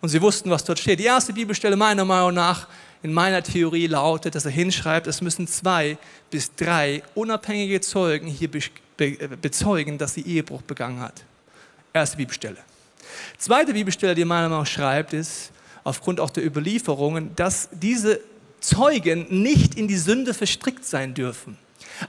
[0.00, 1.00] Und sie wussten, was dort steht.
[1.00, 2.66] Die erste Bibelstelle meiner Meinung nach
[3.02, 5.98] in meiner Theorie lautet, dass er hinschreibt, es müssen zwei
[6.30, 8.50] bis drei unabhängige Zeugen hier
[9.40, 11.24] bezeugen, dass sie Ehebruch begangen hat.
[11.92, 12.58] Erste Bibelstelle.
[13.38, 15.52] Zweite Bibelstelle, die meiner Meinung nach schreibt, ist,
[15.84, 18.20] aufgrund auch der Überlieferungen, dass diese
[18.60, 21.56] Zeugen nicht in die Sünde verstrickt sein dürfen.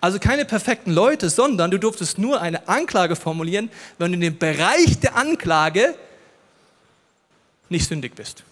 [0.02, 4.38] Also keine perfekten Leute, sondern du durftest nur eine Anklage formulieren, wenn du in dem
[4.38, 5.96] Bereich der Anklage
[7.70, 8.44] nicht sündig bist.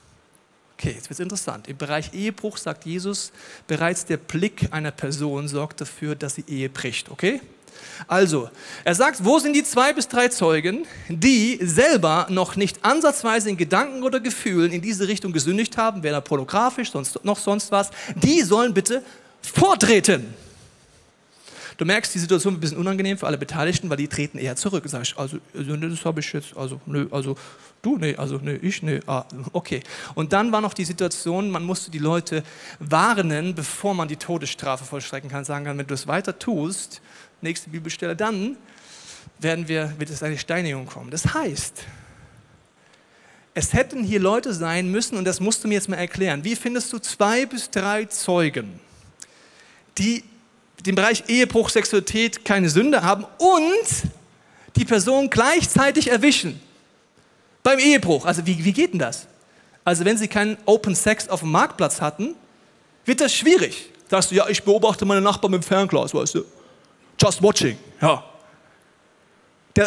[0.80, 1.68] Okay, jetzt wird es interessant.
[1.68, 3.32] Im Bereich Ehebruch sagt Jesus,
[3.66, 7.10] bereits der Blick einer Person sorgt dafür, dass sie Ehe bricht.
[7.10, 7.42] Okay?
[8.08, 8.52] Also,
[8.84, 13.58] er sagt, wo sind die zwei bis drei Zeugen, die selber noch nicht ansatzweise in
[13.58, 18.44] Gedanken oder Gefühlen in diese Richtung gesündigt haben, weder pornografisch, sonst, noch sonst was, die
[18.44, 19.04] sollen bitte
[19.42, 20.32] vortreten.
[21.78, 24.56] Du merkst, die Situation ist ein bisschen unangenehm für alle Beteiligten, weil die treten eher
[24.56, 24.84] zurück.
[24.88, 27.36] Sag ich, also, das habe ich jetzt, also, nö, also,
[27.82, 27.98] Du?
[27.98, 28.82] Nee, also nee, ich?
[28.82, 29.82] Nee, ah, okay.
[30.16, 32.44] Und dann war noch die Situation, man musste die Leute
[32.80, 37.02] warnen, bevor man die Todesstrafe vollstrecken kann, sagen kann, wenn du es weiter tust,
[37.42, 38.58] nächste Bibelstelle, dann
[39.40, 41.12] werden wir, wird es eine Steinigung kommen.
[41.12, 41.84] Das heißt,
[43.54, 46.56] es hätten hier Leute sein müssen, und das musst du mir jetzt mal erklären, wie
[46.56, 48.80] findest du zwei bis drei Zeugen,
[49.98, 50.24] die
[50.86, 54.12] im Bereich Ehebruch, Sexualität keine Sünde haben und
[54.76, 56.60] die Person gleichzeitig erwischen?
[57.64, 58.26] Beim Ehebruch.
[58.26, 59.28] Also wie, wie geht denn das?
[59.84, 62.36] Also wenn sie keinen Open Sex auf dem Marktplatz hatten,
[63.06, 63.90] wird das schwierig.
[64.10, 66.46] Sagst du, ja, ich beobachte meine Nachbarn mit dem Fernglas, weißt du.
[67.20, 68.24] Just watching, ja.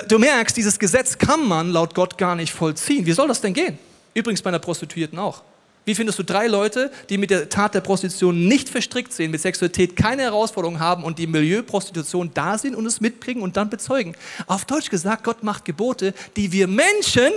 [0.08, 3.06] Du merkst, dieses Gesetz kann man laut Gott gar nicht vollziehen.
[3.06, 3.78] Wie soll das denn gehen?
[4.14, 5.42] Übrigens bei einer Prostituierten auch.
[5.84, 9.40] Wie findest du drei Leute, die mit der Tat der Prostitution nicht verstrickt sind, mit
[9.40, 13.56] Sexualität keine Herausforderungen haben und die im Milieu Prostitution da sind und es mitbringen und
[13.56, 14.14] dann bezeugen?
[14.46, 17.32] Auf Deutsch gesagt, Gott macht Gebote, die wir Menschen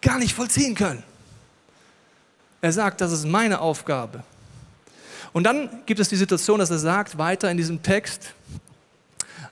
[0.00, 1.02] gar nicht vollziehen können.
[2.60, 4.22] Er sagt, das ist meine Aufgabe.
[5.34, 8.32] Und dann gibt es die Situation, dass er sagt, weiter in diesem Text,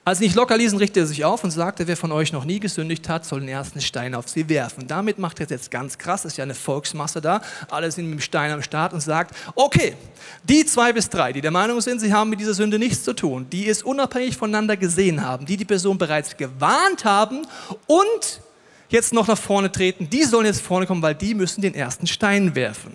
[0.04, 2.44] als sie nicht locker ließen, richtete er sich auf und sagte, wer von euch noch
[2.44, 4.88] nie gesündigt hat, soll den ersten Stein auf sie werfen.
[4.88, 8.18] Damit macht er es jetzt ganz krass, ist ja eine Volksmasse da, alle sind mit
[8.18, 9.94] dem Stein am Start und sagt, okay,
[10.42, 13.12] die zwei bis drei, die der Meinung sind, sie haben mit dieser Sünde nichts zu
[13.12, 17.46] tun, die es unabhängig voneinander gesehen haben, die die Person bereits gewarnt haben
[17.86, 18.40] und
[18.88, 22.08] jetzt noch nach vorne treten, die sollen jetzt vorne kommen, weil die müssen den ersten
[22.08, 22.94] Stein werfen.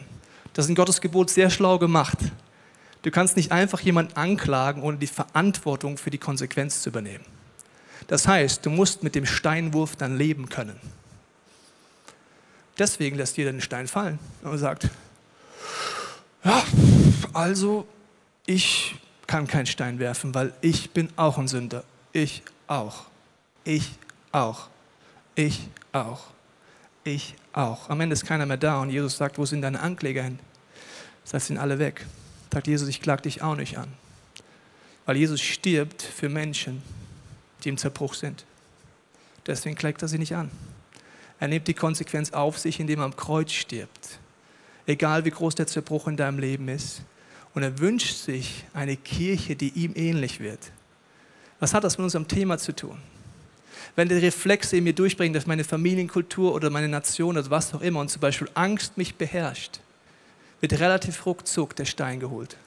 [0.53, 2.17] Das ist in Gottes Gebot sehr schlau gemacht.
[3.07, 7.23] Du kannst nicht einfach jemanden anklagen, ohne die Verantwortung für die Konsequenz zu übernehmen.
[8.07, 10.77] Das heißt, du musst mit dem Steinwurf dann leben können.
[12.77, 14.89] Deswegen lässt jeder den Stein fallen und sagt,
[16.43, 16.61] ja,
[17.31, 17.87] also
[18.45, 21.85] ich kann keinen Stein werfen, weil ich bin auch ein Sünder.
[22.11, 23.05] Ich auch.
[23.63, 23.91] Ich
[24.33, 24.67] auch.
[25.33, 26.25] Ich auch.
[27.05, 27.89] Ich auch.
[27.89, 30.39] Am Ende ist keiner mehr da und Jesus sagt, wo sind deine Ankläger hin?
[31.23, 32.05] Das heißt, sind alle weg
[32.51, 33.87] sagt Jesus, ich klag dich auch nicht an.
[35.05, 36.81] Weil Jesus stirbt für Menschen,
[37.63, 38.45] die im Zerbruch sind.
[39.45, 40.51] Deswegen klagt er sie nicht an.
[41.39, 44.19] Er nimmt die Konsequenz auf sich, indem er am Kreuz stirbt.
[44.85, 47.01] Egal wie groß der Zerbruch in deinem Leben ist.
[47.53, 50.71] Und er wünscht sich eine Kirche, die ihm ähnlich wird.
[51.59, 52.97] Was hat das mit unserem Thema zu tun?
[53.95, 57.81] Wenn die Reflexe in mir durchbringen, dass meine Familienkultur oder meine Nation oder was auch
[57.81, 59.79] immer und zum Beispiel Angst mich beherrscht,
[60.61, 62.57] wird relativ ruckzuck der Stein geholt.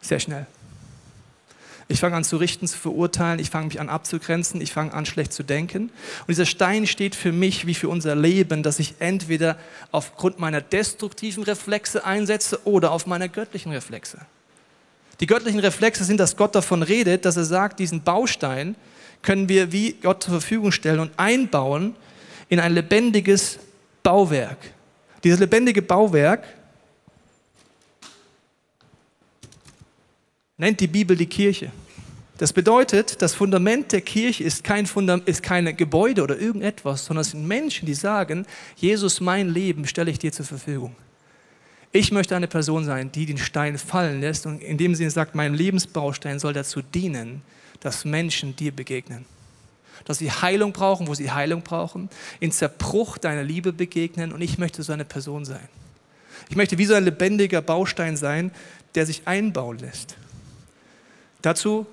[0.00, 0.46] Sehr schnell.
[1.90, 5.06] Ich fange an zu richten, zu verurteilen, ich fange mich an abzugrenzen, ich fange an
[5.06, 5.90] schlecht zu denken.
[6.20, 9.56] Und dieser Stein steht für mich wie für unser Leben, dass ich entweder
[9.90, 14.18] aufgrund meiner destruktiven Reflexe einsetze oder auf meiner göttlichen Reflexe.
[15.18, 18.76] Die göttlichen Reflexe sind, dass Gott davon redet, dass er sagt, diesen Baustein
[19.22, 21.96] können wir wie Gott zur Verfügung stellen und einbauen
[22.48, 23.58] in ein lebendiges
[24.04, 24.58] Bauwerk.
[25.24, 26.44] Dieses lebendige Bauwerk
[30.60, 31.72] nennt die Bibel die Kirche.
[32.38, 37.22] Das bedeutet, das Fundament der Kirche ist kein Fundament, ist keine Gebäude oder irgendetwas, sondern
[37.22, 38.46] es sind Menschen, die sagen,
[38.76, 40.94] Jesus, mein Leben stelle ich dir zur Verfügung.
[41.92, 45.34] Ich möchte eine Person sein, die den Stein fallen lässt und in dem Sinne sagt,
[45.34, 47.42] mein Lebensbaustein soll dazu dienen,
[47.80, 49.24] dass Menschen dir begegnen.
[50.04, 54.56] Dass sie Heilung brauchen, wo sie Heilung brauchen, in Zerbruch deiner Liebe begegnen und ich
[54.56, 55.68] möchte so eine Person sein.
[56.48, 58.50] Ich möchte wie so ein lebendiger Baustein sein,
[58.94, 60.16] der sich einbauen lässt.
[61.42, 61.86] Dazu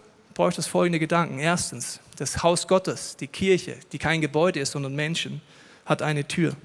[0.50, 1.40] ich das folgende Gedanken.
[1.40, 5.42] Erstens, das Haus Gottes, die Kirche, die kein Gebäude ist, sondern Menschen,
[5.86, 6.56] hat eine Tür.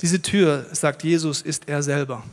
[0.00, 2.24] Diese Tür, sagt Jesus, ist er selber.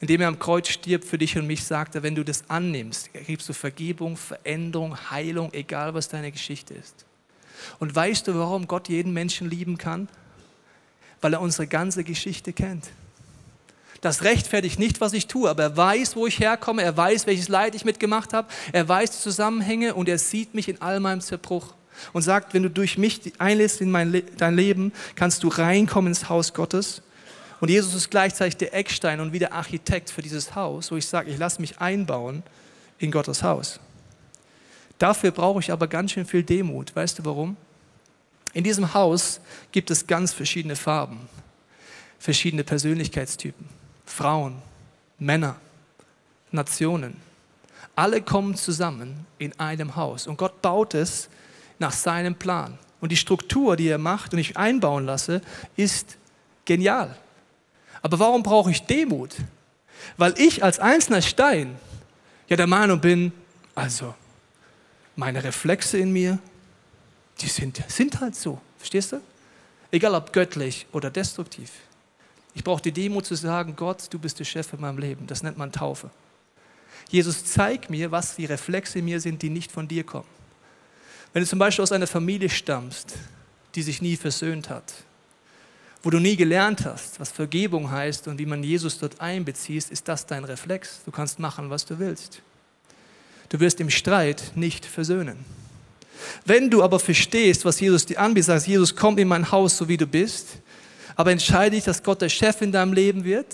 [0.00, 3.14] Indem er am Kreuz stirbt für dich und mich, sagt er, wenn du das annimmst,
[3.14, 7.06] ergibst du Vergebung, Veränderung, Heilung, egal was deine Geschichte ist.
[7.78, 10.08] Und weißt du, warum Gott jeden Menschen lieben kann?
[11.20, 12.90] Weil er unsere ganze Geschichte kennt.
[14.04, 17.48] Das rechtfertigt nicht, was ich tue, aber er weiß, wo ich herkomme, er weiß, welches
[17.48, 21.22] Leid ich mitgemacht habe, er weiß die Zusammenhänge und er sieht mich in all meinem
[21.22, 21.72] Zerbruch
[22.12, 26.28] und sagt, wenn du durch mich einlässt in mein dein Leben, kannst du reinkommen ins
[26.28, 27.00] Haus Gottes.
[27.60, 31.06] Und Jesus ist gleichzeitig der Eckstein und wie der Architekt für dieses Haus, wo ich
[31.06, 32.42] sage, ich lasse mich einbauen
[32.98, 33.80] in Gottes Haus.
[34.98, 36.94] Dafür brauche ich aber ganz schön viel Demut.
[36.94, 37.56] Weißt du warum?
[38.52, 39.40] In diesem Haus
[39.72, 41.20] gibt es ganz verschiedene Farben,
[42.18, 43.82] verschiedene Persönlichkeitstypen.
[44.04, 44.60] Frauen,
[45.18, 45.56] Männer,
[46.50, 47.20] Nationen.
[47.96, 51.28] Alle kommen zusammen in einem Haus und Gott baut es
[51.78, 52.78] nach seinem Plan.
[53.00, 55.42] Und die Struktur, die er macht und ich einbauen lasse,
[55.76, 56.16] ist
[56.64, 57.16] genial.
[58.02, 59.34] Aber warum brauche ich Demut?
[60.16, 61.76] Weil ich als einzelner Stein
[62.48, 63.32] ja der Meinung bin,
[63.74, 64.14] also
[65.16, 66.38] meine Reflexe in mir,
[67.40, 68.60] die sind, sind halt so.
[68.78, 69.20] Verstehst du?
[69.90, 71.70] Egal ob göttlich oder destruktiv.
[72.54, 75.26] Ich brauche die Demut zu sagen, Gott, du bist der Chef in meinem Leben.
[75.26, 76.10] Das nennt man Taufe.
[77.10, 80.28] Jesus, zeig mir, was die Reflexe in mir sind, die nicht von dir kommen.
[81.32, 83.14] Wenn du zum Beispiel aus einer Familie stammst,
[83.74, 84.94] die sich nie versöhnt hat,
[86.02, 90.06] wo du nie gelernt hast, was Vergebung heißt und wie man Jesus dort einbezieht, ist
[90.06, 91.00] das dein Reflex.
[91.04, 92.40] Du kannst machen, was du willst.
[93.48, 95.44] Du wirst im Streit nicht versöhnen.
[96.44, 99.88] Wenn du aber verstehst, was Jesus dir anbietet, sagst, Jesus, komm in mein Haus, so
[99.88, 100.58] wie du bist,
[101.16, 103.46] aber entscheide dich, dass Gott der Chef in deinem Leben wird,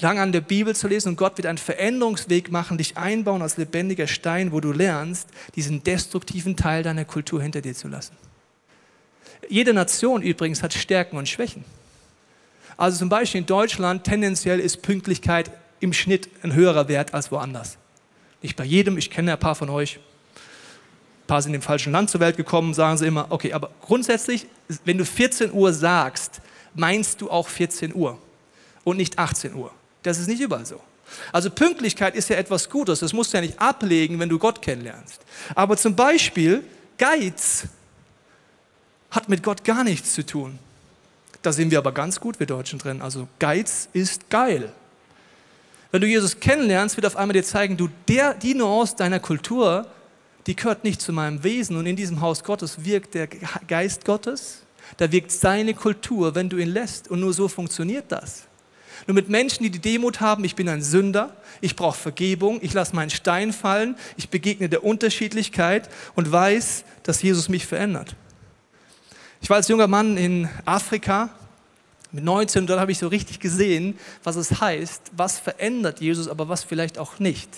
[0.00, 3.56] lang an der Bibel zu lesen und Gott wird einen Veränderungsweg machen, dich einbauen als
[3.56, 8.16] lebendiger Stein, wo du lernst, diesen destruktiven Teil deiner Kultur hinter dir zu lassen.
[9.48, 11.64] Jede Nation übrigens hat Stärken und Schwächen.
[12.76, 17.76] Also zum Beispiel in Deutschland tendenziell ist Pünktlichkeit im Schnitt ein höherer Wert als woanders.
[18.42, 19.96] Nicht bei jedem, ich kenne ein paar von euch.
[19.96, 24.46] Ein paar sind im falschen Land zur Welt gekommen, sagen sie immer, okay, aber grundsätzlich,
[24.84, 26.40] wenn du 14 Uhr sagst,
[26.74, 28.18] meinst du auch 14 Uhr
[28.84, 29.70] und nicht 18 Uhr.
[30.02, 30.80] Das ist nicht überall so.
[31.32, 34.62] Also Pünktlichkeit ist ja etwas Gutes, das musst du ja nicht ablegen, wenn du Gott
[34.62, 35.20] kennenlernst.
[35.54, 36.64] Aber zum Beispiel
[36.98, 37.64] Geiz
[39.10, 40.58] hat mit Gott gar nichts zu tun.
[41.42, 43.02] Da sind wir aber ganz gut, wir Deutschen drin.
[43.02, 44.72] Also Geiz ist geil.
[45.90, 49.86] Wenn du Jesus kennenlernst, wird auf einmal dir zeigen, du, der, die Nuance deiner Kultur,
[50.46, 51.76] die gehört nicht zu meinem Wesen.
[51.76, 53.28] Und in diesem Haus Gottes wirkt der
[53.68, 54.63] Geist Gottes,
[54.96, 57.08] da wirkt seine Kultur, wenn du ihn lässt.
[57.08, 58.44] Und nur so funktioniert das.
[59.06, 62.72] Nur mit Menschen, die die Demut haben, ich bin ein Sünder, ich brauche Vergebung, ich
[62.72, 68.16] lasse meinen Stein fallen, ich begegne der Unterschiedlichkeit und weiß, dass Jesus mich verändert.
[69.42, 71.28] Ich war als junger Mann in Afrika
[72.12, 76.28] mit 19 und dort habe ich so richtig gesehen, was es heißt, was verändert Jesus,
[76.28, 77.50] aber was vielleicht auch nicht.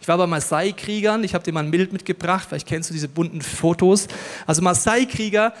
[0.00, 3.08] Ich war bei Maasai-Kriegern, ich habe dir mal ein Bild mitgebracht, vielleicht kennst du diese
[3.08, 4.08] bunten Fotos.
[4.46, 5.54] Also Maasai-Krieger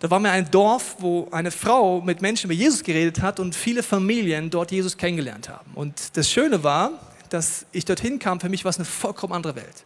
[0.00, 3.54] da war mir ein Dorf, wo eine Frau mit Menschen über Jesus geredet hat und
[3.54, 5.72] viele Familien dort Jesus kennengelernt haben.
[5.74, 6.92] Und das Schöne war,
[7.30, 9.84] dass ich dorthin kam, für mich war es eine vollkommen andere Welt.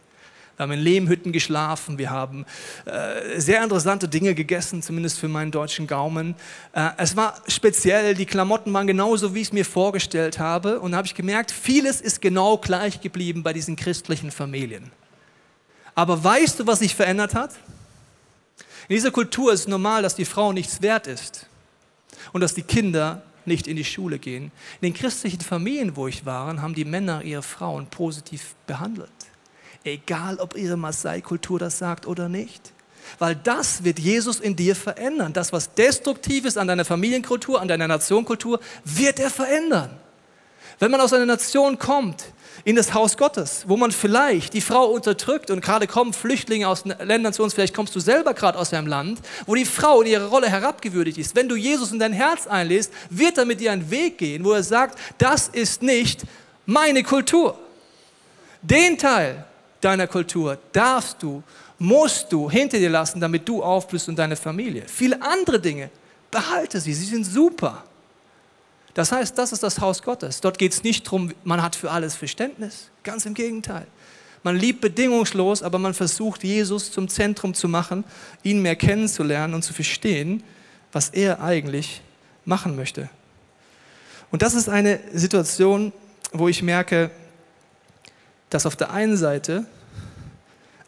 [0.55, 2.45] Wir haben in Lehmhütten geschlafen, wir haben
[2.85, 6.35] äh, sehr interessante Dinge gegessen, zumindest für meinen deutschen Gaumen.
[6.73, 10.79] Äh, es war speziell, die Klamotten waren genauso, wie ich es mir vorgestellt habe.
[10.79, 14.91] Und da habe ich gemerkt, vieles ist genau gleich geblieben bei diesen christlichen Familien.
[15.95, 17.55] Aber weißt du, was sich verändert hat?
[18.87, 21.47] In dieser Kultur ist es normal, dass die Frau nichts wert ist
[22.31, 24.51] und dass die Kinder nicht in die Schule gehen.
[24.81, 29.09] In den christlichen Familien, wo ich war, haben die Männer ihre Frauen positiv behandelt.
[29.83, 32.71] Egal, ob ihre Maasai-Kultur das sagt oder nicht.
[33.19, 35.33] Weil das wird Jesus in dir verändern.
[35.33, 39.89] Das, was destruktiv ist an deiner Familienkultur, an deiner Nationkultur, wird er verändern.
[40.79, 42.32] Wenn man aus einer Nation kommt,
[42.63, 46.83] in das Haus Gottes, wo man vielleicht die Frau unterdrückt und gerade kommen Flüchtlinge aus
[46.85, 50.07] Ländern zu uns, vielleicht kommst du selber gerade aus einem Land, wo die Frau in
[50.07, 51.35] ihrer Rolle herabgewürdigt ist.
[51.35, 54.53] Wenn du Jesus in dein Herz einlässt, wird er mit dir einen Weg gehen, wo
[54.53, 56.21] er sagt, das ist nicht
[56.65, 57.57] meine Kultur.
[58.61, 59.45] Den Teil
[59.81, 61.43] deiner Kultur darfst du,
[61.77, 64.83] musst du hinter dir lassen, damit du aufblühst und deine Familie.
[64.87, 65.89] Viele andere Dinge,
[66.31, 67.83] behalte sie, sie sind super.
[68.93, 70.41] Das heißt, das ist das Haus Gottes.
[70.41, 72.91] Dort geht es nicht darum, man hat für alles Verständnis.
[73.03, 73.87] Ganz im Gegenteil.
[74.43, 78.03] Man liebt bedingungslos, aber man versucht, Jesus zum Zentrum zu machen,
[78.43, 80.43] ihn mehr kennenzulernen und zu verstehen,
[80.91, 82.01] was er eigentlich
[82.45, 83.09] machen möchte.
[84.31, 85.93] Und das ist eine Situation,
[86.31, 87.09] wo ich merke,
[88.49, 89.65] dass auf der einen Seite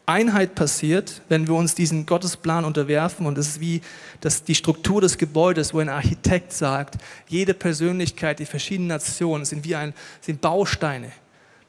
[0.05, 3.25] Einheit passiert, wenn wir uns diesen Gottesplan unterwerfen.
[3.25, 3.81] Und es ist wie
[4.21, 6.95] das, die Struktur des Gebäudes, wo ein Architekt sagt,
[7.27, 11.11] jede Persönlichkeit, die verschiedenen Nationen sind wie ein, sind Bausteine,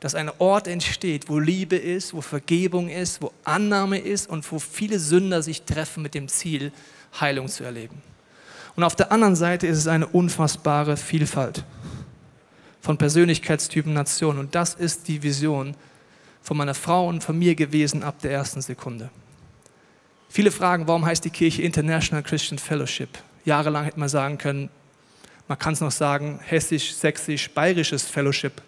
[0.00, 4.58] dass ein Ort entsteht, wo Liebe ist, wo Vergebung ist, wo Annahme ist und wo
[4.58, 6.72] viele Sünder sich treffen mit dem Ziel,
[7.18, 8.02] Heilung zu erleben.
[8.76, 11.64] Und auf der anderen Seite ist es eine unfassbare Vielfalt
[12.82, 14.38] von Persönlichkeitstypen, Nationen.
[14.38, 15.74] Und das ist die Vision
[16.46, 19.10] von meiner Frau und von mir gewesen ab der ersten Sekunde.
[20.28, 23.08] Viele fragen, warum heißt die Kirche International Christian Fellowship?
[23.44, 24.70] Jahrelang hätte man sagen können,
[25.48, 28.62] man kann es noch sagen, hessisch, sächsisch, bayerisches Fellowship.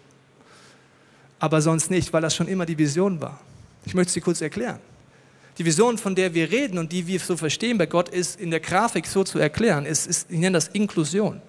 [1.39, 3.39] Aber sonst nicht, weil das schon immer die Vision war.
[3.85, 4.79] Ich möchte sie kurz erklären.
[5.57, 8.51] Die Vision, von der wir reden und die wir so verstehen bei Gott, ist in
[8.51, 9.85] der Grafik so zu erklären.
[9.85, 11.41] ist, ist ich nenne das Inklusion.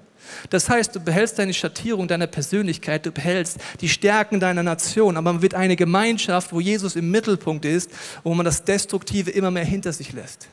[0.51, 5.33] Das heißt, du behältst deine Schattierung deiner Persönlichkeit, du behältst die Stärken deiner Nation, aber
[5.33, 7.91] man wird eine Gemeinschaft, wo Jesus im Mittelpunkt ist,
[8.23, 10.49] wo man das Destruktive immer mehr hinter sich lässt.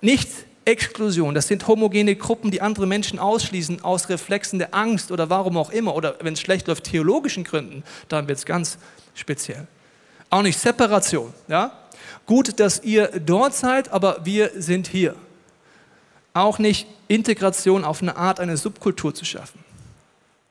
[0.00, 0.28] Nicht
[0.64, 5.56] Exklusion, das sind homogene Gruppen, die andere Menschen ausschließen aus Reflexen der Angst oder warum
[5.56, 8.78] auch immer, oder wenn es schlecht läuft, theologischen Gründen, dann wird es ganz
[9.14, 9.66] speziell.
[10.30, 11.32] Auch nicht Separation.
[11.48, 11.72] Ja?
[12.26, 15.14] Gut, dass ihr dort seid, aber wir sind hier
[16.34, 19.60] auch nicht Integration auf eine Art, eine Subkultur zu schaffen.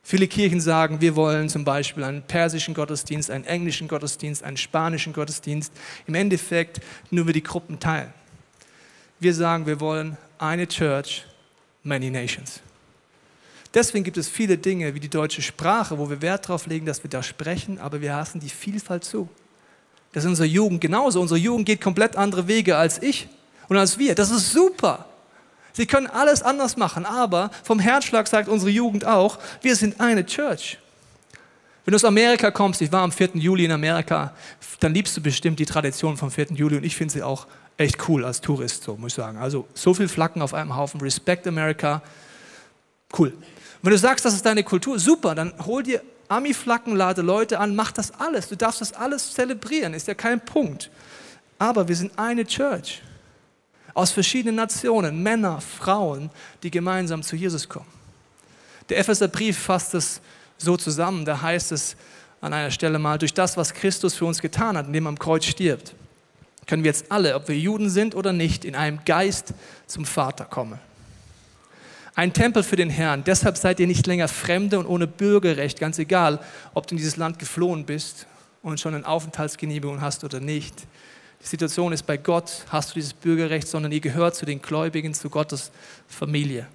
[0.02, 5.14] Viele Kirchen sagen, wir wollen zum Beispiel einen persischen Gottesdienst, einen englischen Gottesdienst, einen spanischen
[5.14, 5.72] Gottesdienst.
[6.08, 8.14] Im Endeffekt nur wir die Gruppen teilen.
[9.20, 11.26] Wir sagen, wir wollen eine Church,
[11.84, 12.60] many nations.
[13.74, 17.02] Deswegen gibt es viele Dinge wie die deutsche Sprache, wo wir Wert darauf legen, dass
[17.02, 19.30] wir da sprechen, aber wir lassen die Vielfalt zu.
[20.12, 21.22] Das ist unsere Jugend genauso.
[21.22, 23.28] Unsere Jugend geht komplett andere Wege als ich
[23.70, 24.16] und als wir.
[24.16, 25.06] Das ist super.
[25.74, 30.24] Sie können alles anders machen, aber vom Herzschlag sagt unsere Jugend auch, wir sind eine
[30.26, 30.78] Church.
[31.84, 33.32] Wenn du aus Amerika kommst, ich war am 4.
[33.34, 34.34] Juli in Amerika,
[34.80, 36.54] dann liebst du bestimmt die Tradition vom 4.
[36.54, 39.40] Juli und ich finde sie auch echt cool als Tourist, so muss ich sagen.
[39.40, 42.04] Also so viel Flaggen auf einem Haufen, Respect America,
[43.18, 43.34] cool.
[43.82, 47.76] Wenn du sagst, das ist deine Kultur, super, dann hol dir Ami-Flaggen, lade Leute an,
[47.76, 48.48] mach das alles.
[48.48, 50.90] Du darfst das alles zelebrieren, ist ja kein Punkt.
[51.58, 53.02] Aber wir sind eine Church
[53.94, 56.30] aus verschiedenen Nationen, Männer, Frauen,
[56.64, 57.88] die gemeinsam zu Jesus kommen.
[58.90, 60.22] Der Epheserbrief fasst es
[60.58, 61.96] so zusammen, da heißt es,
[62.42, 65.20] an einer Stelle mal, durch das, was Christus für uns getan hat, indem er am
[65.20, 65.96] Kreuz stirbt,
[66.68, 69.54] können wir jetzt alle, ob wir Juden sind oder nicht, in einem Geist
[69.88, 70.80] zum Vater kommen.
[72.16, 73.24] Ein Tempel für den Herrn.
[73.24, 76.40] Deshalb seid ihr nicht länger Fremde und ohne Bürgerrecht, ganz egal,
[76.74, 78.28] ob du in dieses Land geflohen bist
[78.62, 80.76] und schon eine Aufenthaltsgenehmigung hast oder nicht.
[81.44, 85.14] Die Situation ist bei Gott, hast du dieses Bürgerrecht, sondern ihr gehört zu den Gläubigen,
[85.14, 85.72] zu Gottes
[86.08, 86.68] Familie.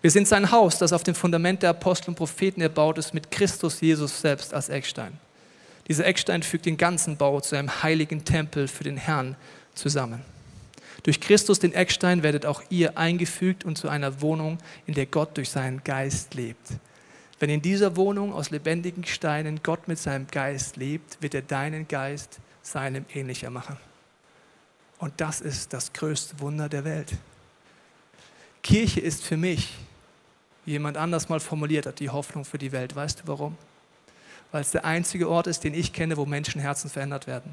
[0.00, 3.30] Wir sind sein Haus, das auf dem Fundament der Apostel und Propheten erbaut ist, mit
[3.30, 5.12] Christus Jesus selbst als Eckstein.
[5.86, 9.36] Dieser Eckstein fügt den ganzen Bau zu einem heiligen Tempel für den Herrn
[9.74, 10.22] zusammen.
[11.04, 15.36] Durch Christus, den Eckstein, werdet auch ihr eingefügt und zu einer Wohnung, in der Gott
[15.36, 16.70] durch seinen Geist lebt.
[17.38, 21.86] Wenn in dieser Wohnung aus lebendigen Steinen Gott mit seinem Geist lebt, wird er deinen
[21.86, 23.76] Geist seinem ähnlicher machen.
[25.02, 27.12] Und das ist das größte Wunder der Welt.
[28.62, 29.74] Kirche ist für mich,
[30.64, 32.94] wie jemand anders mal formuliert hat, die Hoffnung für die Welt.
[32.94, 33.56] Weißt du warum?
[34.52, 37.52] Weil es der einzige Ort ist, den ich kenne, wo Menschenherzen verändert werden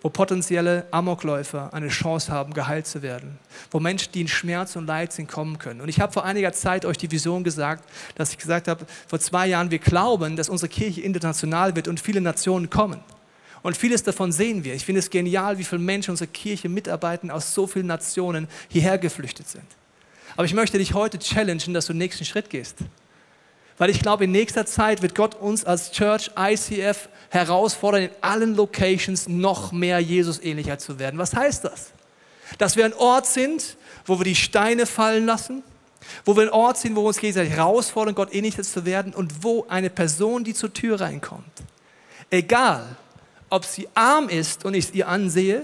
[0.00, 3.38] wo potenzielle Amokläufer eine Chance haben, geheilt zu werden,
[3.72, 5.80] wo Menschen, die in Schmerz und Leid sind, kommen können.
[5.80, 7.82] Und ich habe vor einiger Zeit euch die Vision gesagt,
[8.14, 11.98] dass ich gesagt habe, vor zwei Jahren, wir glauben, dass unsere Kirche international wird und
[11.98, 13.00] viele Nationen kommen.
[13.62, 14.74] Und vieles davon sehen wir.
[14.74, 18.98] Ich finde es genial, wie viele Menschen unserer Kirche mitarbeiten, aus so vielen Nationen hierher
[18.98, 19.66] geflüchtet sind.
[20.36, 22.76] Aber ich möchte dich heute challengen, dass du den nächsten Schritt gehst.
[23.78, 28.54] Weil ich glaube, in nächster Zeit wird Gott uns als Church ICF herausfordern, in allen
[28.56, 31.18] Locations noch mehr Jesus ähnlicher zu werden.
[31.18, 31.92] Was heißt das?
[32.58, 35.62] Dass wir ein Ort sind, wo wir die Steine fallen lassen,
[36.24, 39.44] wo wir ein Ort sind, wo wir uns gegenseitig herausfordern, Gott ähnlicher zu werden und
[39.44, 41.44] wo eine Person, die zur Tür reinkommt,
[42.30, 42.96] egal
[43.50, 45.62] ob sie arm ist und ich sie ansehe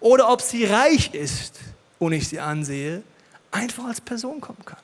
[0.00, 1.54] oder ob sie reich ist
[1.98, 3.02] und ich sie ansehe,
[3.50, 4.78] einfach als Person kommen kann.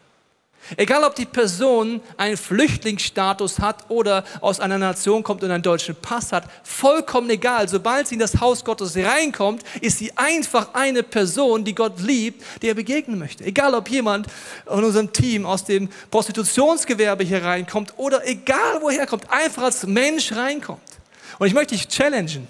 [0.77, 5.97] Egal, ob die Person einen Flüchtlingsstatus hat oder aus einer Nation kommt und einen deutschen
[5.97, 7.69] Pass hat, vollkommen egal.
[7.69, 12.43] Sobald sie in das Haus Gottes reinkommt, ist sie einfach eine Person, die Gott liebt,
[12.63, 13.45] der er begegnen möchte.
[13.45, 14.29] Egal, ob jemand
[14.67, 20.33] in unserem Team aus dem Prostitutionsgewerbe hier reinkommt oder egal, woher kommt, einfach als Mensch
[20.33, 20.81] reinkommt.
[21.43, 22.47] Und ich möchte dich challengen,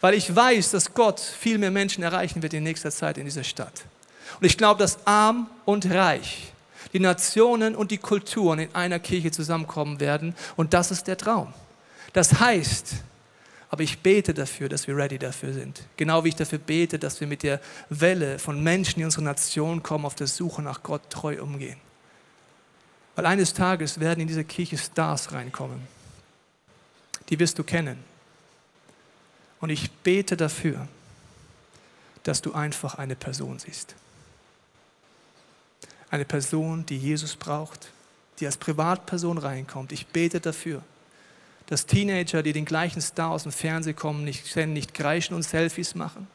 [0.00, 3.44] weil ich weiß, dass Gott viel mehr Menschen erreichen wird in nächster Zeit in dieser
[3.44, 3.84] Stadt.
[4.40, 6.52] Und ich glaube, dass arm und reich
[6.92, 10.34] die Nationen und die Kulturen in einer Kirche zusammenkommen werden.
[10.56, 11.54] Und das ist der Traum.
[12.12, 12.94] Das heißt,
[13.70, 15.82] aber ich bete dafür, dass wir ready dafür sind.
[15.96, 19.22] Genau wie ich dafür bete, dass wir mit der Welle von Menschen, die in unsere
[19.22, 21.76] Nation kommen, auf der Suche nach Gott treu umgehen.
[23.14, 25.94] Weil eines Tages werden in diese Kirche Stars reinkommen.
[27.28, 27.98] Die wirst du kennen.
[29.60, 30.86] Und ich bete dafür,
[32.22, 33.94] dass du einfach eine Person siehst
[36.10, 37.90] eine Person, die Jesus braucht,
[38.38, 39.92] die als Privatperson reinkommt.
[39.92, 40.82] Ich bete dafür,
[41.66, 45.94] dass Teenager, die den gleichen Star aus dem Fernsehen kommen, nicht, nicht kreischen und Selfies
[45.94, 46.26] machen,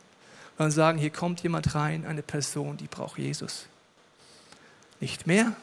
[0.57, 3.65] sondern sagen, hier kommt jemand rein, eine Person, die braucht Jesus.
[4.99, 5.55] Nicht mehr,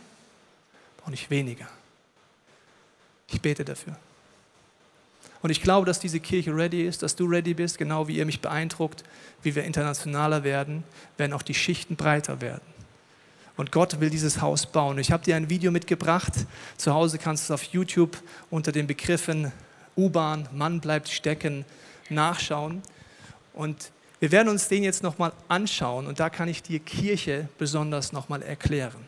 [1.04, 1.68] auch nicht weniger.
[3.28, 3.96] Ich bete dafür.
[5.40, 8.26] Und ich glaube, dass diese Kirche ready ist, dass du ready bist, genau wie ihr
[8.26, 9.04] mich beeindruckt,
[9.42, 10.82] wie wir internationaler werden,
[11.16, 12.62] werden auch die Schichten breiter werden.
[13.56, 14.98] Und Gott will dieses Haus bauen.
[14.98, 16.32] Ich habe dir ein Video mitgebracht.
[16.76, 18.16] Zu Hause kannst du es auf YouTube
[18.50, 19.52] unter den Begriffen
[19.96, 21.64] U-Bahn, Mann bleibt stecken,
[22.08, 22.82] nachschauen.
[23.52, 28.12] Und wir werden uns den jetzt nochmal anschauen und da kann ich dir Kirche besonders
[28.12, 29.07] nochmal erklären.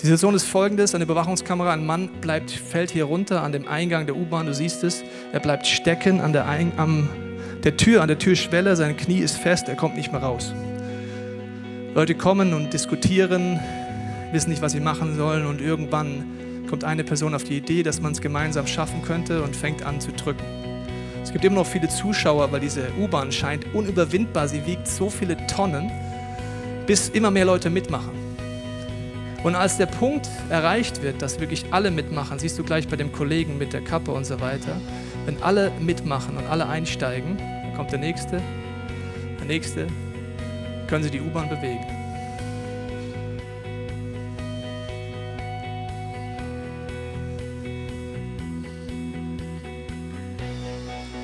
[0.00, 4.06] Die Situation ist folgendes: Eine Überwachungskamera, ein Mann bleibt, fällt hier runter an dem Eingang
[4.06, 5.02] der U-Bahn, du siehst es.
[5.32, 7.08] Er bleibt stecken an der, Ein am,
[7.64, 10.54] der Tür, an der Türschwelle, sein Knie ist fest, er kommt nicht mehr raus.
[11.96, 13.58] Leute kommen und diskutieren,
[14.30, 16.24] wissen nicht, was sie machen sollen und irgendwann
[16.70, 20.00] kommt eine Person auf die Idee, dass man es gemeinsam schaffen könnte und fängt an
[20.00, 20.44] zu drücken.
[21.24, 24.46] Es gibt immer noch viele Zuschauer, weil diese U-Bahn scheint unüberwindbar.
[24.46, 25.90] Sie wiegt so viele Tonnen,
[26.86, 28.17] bis immer mehr Leute mitmachen.
[29.44, 33.12] Und als der Punkt erreicht wird, dass wirklich alle mitmachen, siehst du gleich bei dem
[33.12, 34.80] Kollegen mit der Kappe und so weiter,
[35.26, 37.38] wenn alle mitmachen und alle einsteigen,
[37.76, 38.42] kommt der nächste,
[39.38, 39.86] der nächste,
[40.88, 41.86] können Sie die U-Bahn bewegen.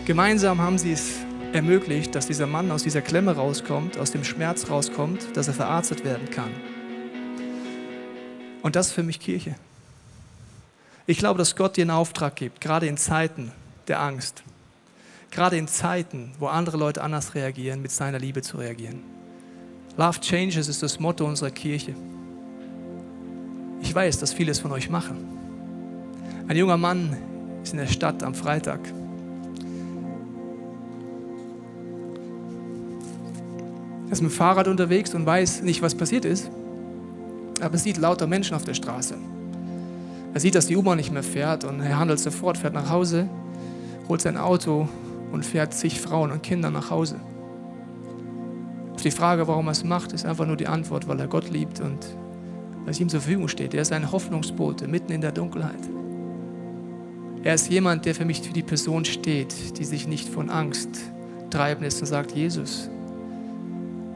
[0.04, 1.20] Gemeinsam haben sie es
[1.54, 6.04] ermöglicht, dass dieser Mann aus dieser Klemme rauskommt, aus dem Schmerz rauskommt, dass er verarztet
[6.04, 6.50] werden kann.
[8.64, 9.56] Und das ist für mich Kirche.
[11.06, 13.52] Ich glaube, dass Gott dir einen Auftrag gibt, gerade in Zeiten
[13.88, 14.42] der Angst,
[15.30, 19.02] gerade in Zeiten, wo andere Leute anders reagieren, mit seiner Liebe zu reagieren.
[19.98, 21.94] Love Changes ist das Motto unserer Kirche.
[23.82, 25.18] Ich weiß, dass viele es von euch machen.
[26.48, 27.18] Ein junger Mann
[27.62, 28.80] ist in der Stadt am Freitag.
[34.06, 36.50] Er ist mit dem Fahrrad unterwegs und weiß nicht, was passiert ist,
[37.60, 39.14] aber sieht lauter Menschen auf der Straße.
[40.34, 43.28] Er sieht, dass die U-Bahn nicht mehr fährt und er handelt sofort, fährt nach Hause,
[44.08, 44.88] holt sein Auto
[45.32, 47.16] und fährt zig Frauen und Kinder nach Hause.
[48.94, 51.50] Auf die Frage, warum er es macht, ist einfach nur die Antwort, weil er Gott
[51.50, 51.98] liebt und
[52.82, 53.74] weil es ihm zur Verfügung steht.
[53.74, 55.80] Er ist ein Hoffnungsbote mitten in der Dunkelheit.
[57.44, 60.88] Er ist jemand, der für mich für die Person steht, die sich nicht von Angst
[61.50, 62.88] treiben lässt und sagt, Jesus,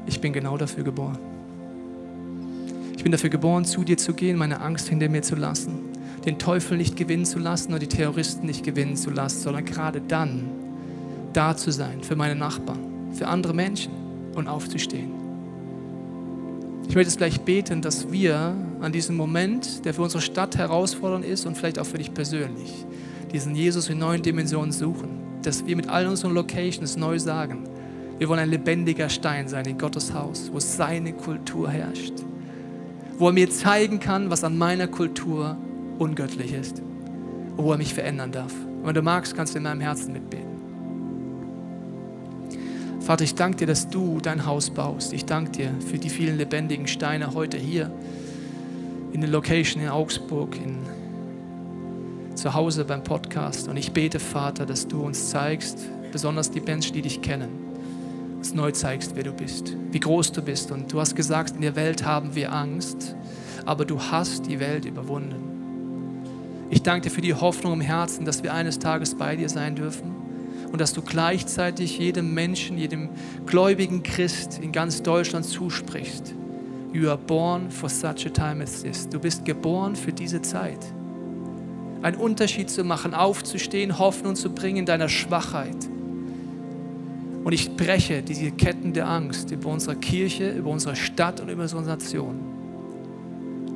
[0.07, 1.19] ich bin genau dafür geboren.
[2.99, 5.79] Ich bin dafür geboren, zu dir zu gehen, meine Angst hinter mir zu lassen,
[6.27, 10.01] den Teufel nicht gewinnen zu lassen und die Terroristen nicht gewinnen zu lassen, sondern gerade
[10.01, 10.49] dann
[11.33, 12.81] da zu sein für meine Nachbarn,
[13.13, 13.93] für andere Menschen
[14.35, 15.13] und aufzustehen.
[16.89, 21.25] Ich möchte jetzt gleich beten, dass wir an diesem Moment, der für unsere Stadt herausfordernd
[21.25, 22.85] ist und vielleicht auch für dich persönlich,
[23.33, 25.09] diesen Jesus in neuen Dimensionen suchen,
[25.45, 27.63] dass wir mit all unseren Locations neu sagen,
[28.19, 32.15] wir wollen ein lebendiger Stein sein in Gottes Haus, wo seine Kultur herrscht,
[33.19, 35.57] wo er mir zeigen kann, was an meiner Kultur
[35.99, 36.83] ungöttlich ist
[37.59, 38.55] wo er mich verändern darf.
[38.55, 40.47] Und wenn du magst, kannst du in meinem Herzen mitbeten.
[43.01, 45.13] Vater, ich danke dir, dass du dein Haus baust.
[45.13, 47.91] Ich danke dir für die vielen lebendigen Steine heute hier
[49.13, 50.79] in der Location in Augsburg, in,
[52.37, 53.67] zu Hause beim Podcast.
[53.67, 55.79] Und ich bete, Vater, dass du uns zeigst,
[56.13, 57.49] besonders die Menschen, die dich kennen,
[58.39, 60.71] uns neu zeigst, wer du bist, wie groß du bist.
[60.71, 63.17] Und du hast gesagt, in der Welt haben wir Angst,
[63.67, 66.69] aber du hast die Welt überwunden.
[66.71, 69.75] Ich danke dir für die Hoffnung im Herzen, dass wir eines Tages bei dir sein
[69.75, 70.15] dürfen
[70.71, 73.09] und dass du gleichzeitig jedem Menschen, jedem
[73.47, 76.35] gläubigen Christ in ganz Deutschland zusprichst.
[76.93, 79.09] You are born for such a time as this.
[79.09, 80.79] Du bist geboren für diese Zeit.
[82.03, 85.77] Einen Unterschied zu machen, aufzustehen, Hoffnung zu bringen in deiner Schwachheit.
[87.49, 91.63] Und ich breche diese Ketten der Angst über unsere Kirche, über unsere Stadt und über
[91.63, 92.41] unsere Nation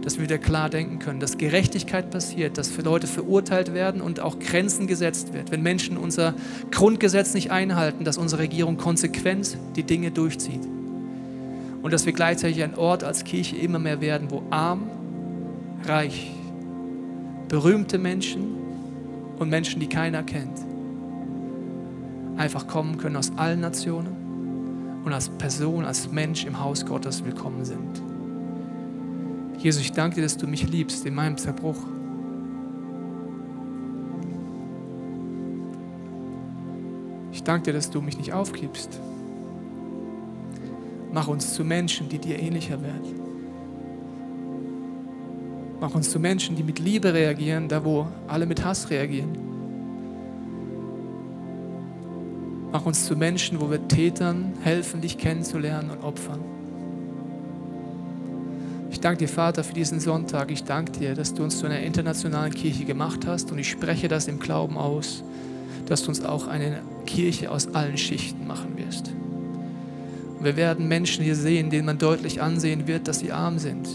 [0.03, 4.21] dass wir wieder klar denken können, dass Gerechtigkeit passiert, dass für Leute verurteilt werden und
[4.21, 5.51] auch Grenzen gesetzt wird.
[5.51, 6.35] Wenn Menschen unser
[6.71, 10.67] Grundgesetz nicht einhalten, dass unsere Regierung konsequent die Dinge durchzieht.
[11.83, 14.91] Und dass wir gleichzeitig ein Ort als Kirche immer mehr werden, wo arm,
[15.85, 16.33] reich,
[17.49, 18.57] berühmte Menschen
[19.39, 20.59] und Menschen, die keiner kennt,
[22.37, 27.65] einfach kommen können aus allen Nationen und als Person, als Mensch im Haus Gottes willkommen
[27.65, 28.03] sind.
[29.59, 31.79] Jesus, ich danke dir, dass du mich liebst in meinem Zerbruch.
[37.33, 39.01] Ich danke dir, dass du mich nicht aufgibst.
[41.13, 43.21] Mach uns zu Menschen, die dir ähnlicher werden.
[45.81, 49.52] Mach uns zu Menschen, die mit Liebe reagieren, da wo alle mit Hass reagieren.
[52.73, 56.41] Mach uns zu Menschen, wo wir Tätern helfen, dich kennenzulernen und Opfern.
[58.91, 60.51] Ich danke dir, Vater, für diesen Sonntag.
[60.51, 63.53] Ich danke dir, dass du uns zu einer internationalen Kirche gemacht hast.
[63.53, 65.23] Und ich spreche das im Glauben aus,
[65.87, 69.13] dass du uns auch eine Kirche aus allen Schichten machen wirst.
[70.39, 73.87] Und wir werden Menschen hier sehen, denen man deutlich ansehen wird, dass sie arm sind.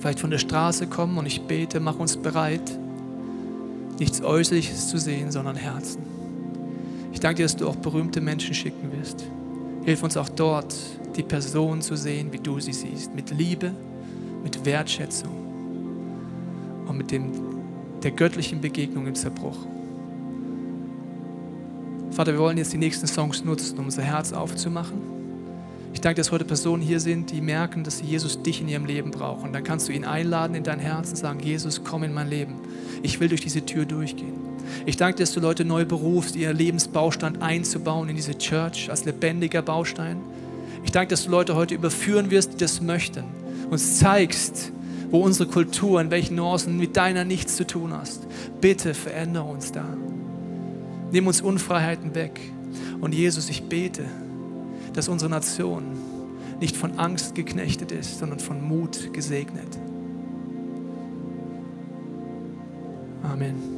[0.00, 2.78] Vielleicht von der Straße kommen und ich bete, mach uns bereit,
[3.98, 6.17] nichts Äußerliches zu sehen, sondern Herzen.
[7.18, 9.24] Ich danke dir, dass du auch berühmte Menschen schicken wirst.
[9.84, 10.72] Hilf uns auch dort,
[11.16, 13.72] die Person zu sehen, wie du sie siehst, mit Liebe,
[14.44, 15.32] mit Wertschätzung
[16.86, 17.32] und mit dem,
[18.04, 19.56] der göttlichen Begegnung im Zerbruch.
[22.12, 25.00] Vater, wir wollen jetzt die nächsten Songs nutzen, um unser Herz aufzumachen.
[25.92, 28.86] Ich danke, dass heute Personen hier sind, die merken, dass sie Jesus dich in ihrem
[28.86, 29.52] Leben brauchen.
[29.52, 32.54] Dann kannst du ihn einladen in dein Herz und sagen, Jesus, komm in mein Leben.
[33.02, 34.47] Ich will durch diese Tür durchgehen.
[34.86, 39.62] Ich danke, dass du Leute neu berufst, ihr Lebensbaustand einzubauen in diese Church als lebendiger
[39.62, 40.18] Baustein.
[40.84, 43.24] Ich danke, dass du Leute heute überführen wirst, die das möchten.
[43.70, 44.72] Uns zeigst,
[45.10, 48.26] wo unsere Kultur, in welchen Nuancen mit deiner nichts zu tun hast.
[48.60, 49.84] Bitte verändere uns da.
[51.10, 52.40] Nimm uns Unfreiheiten weg.
[53.00, 54.04] Und Jesus, ich bete,
[54.92, 55.84] dass unsere Nation
[56.60, 59.78] nicht von Angst geknechtet ist, sondern von Mut gesegnet.
[63.22, 63.77] Amen.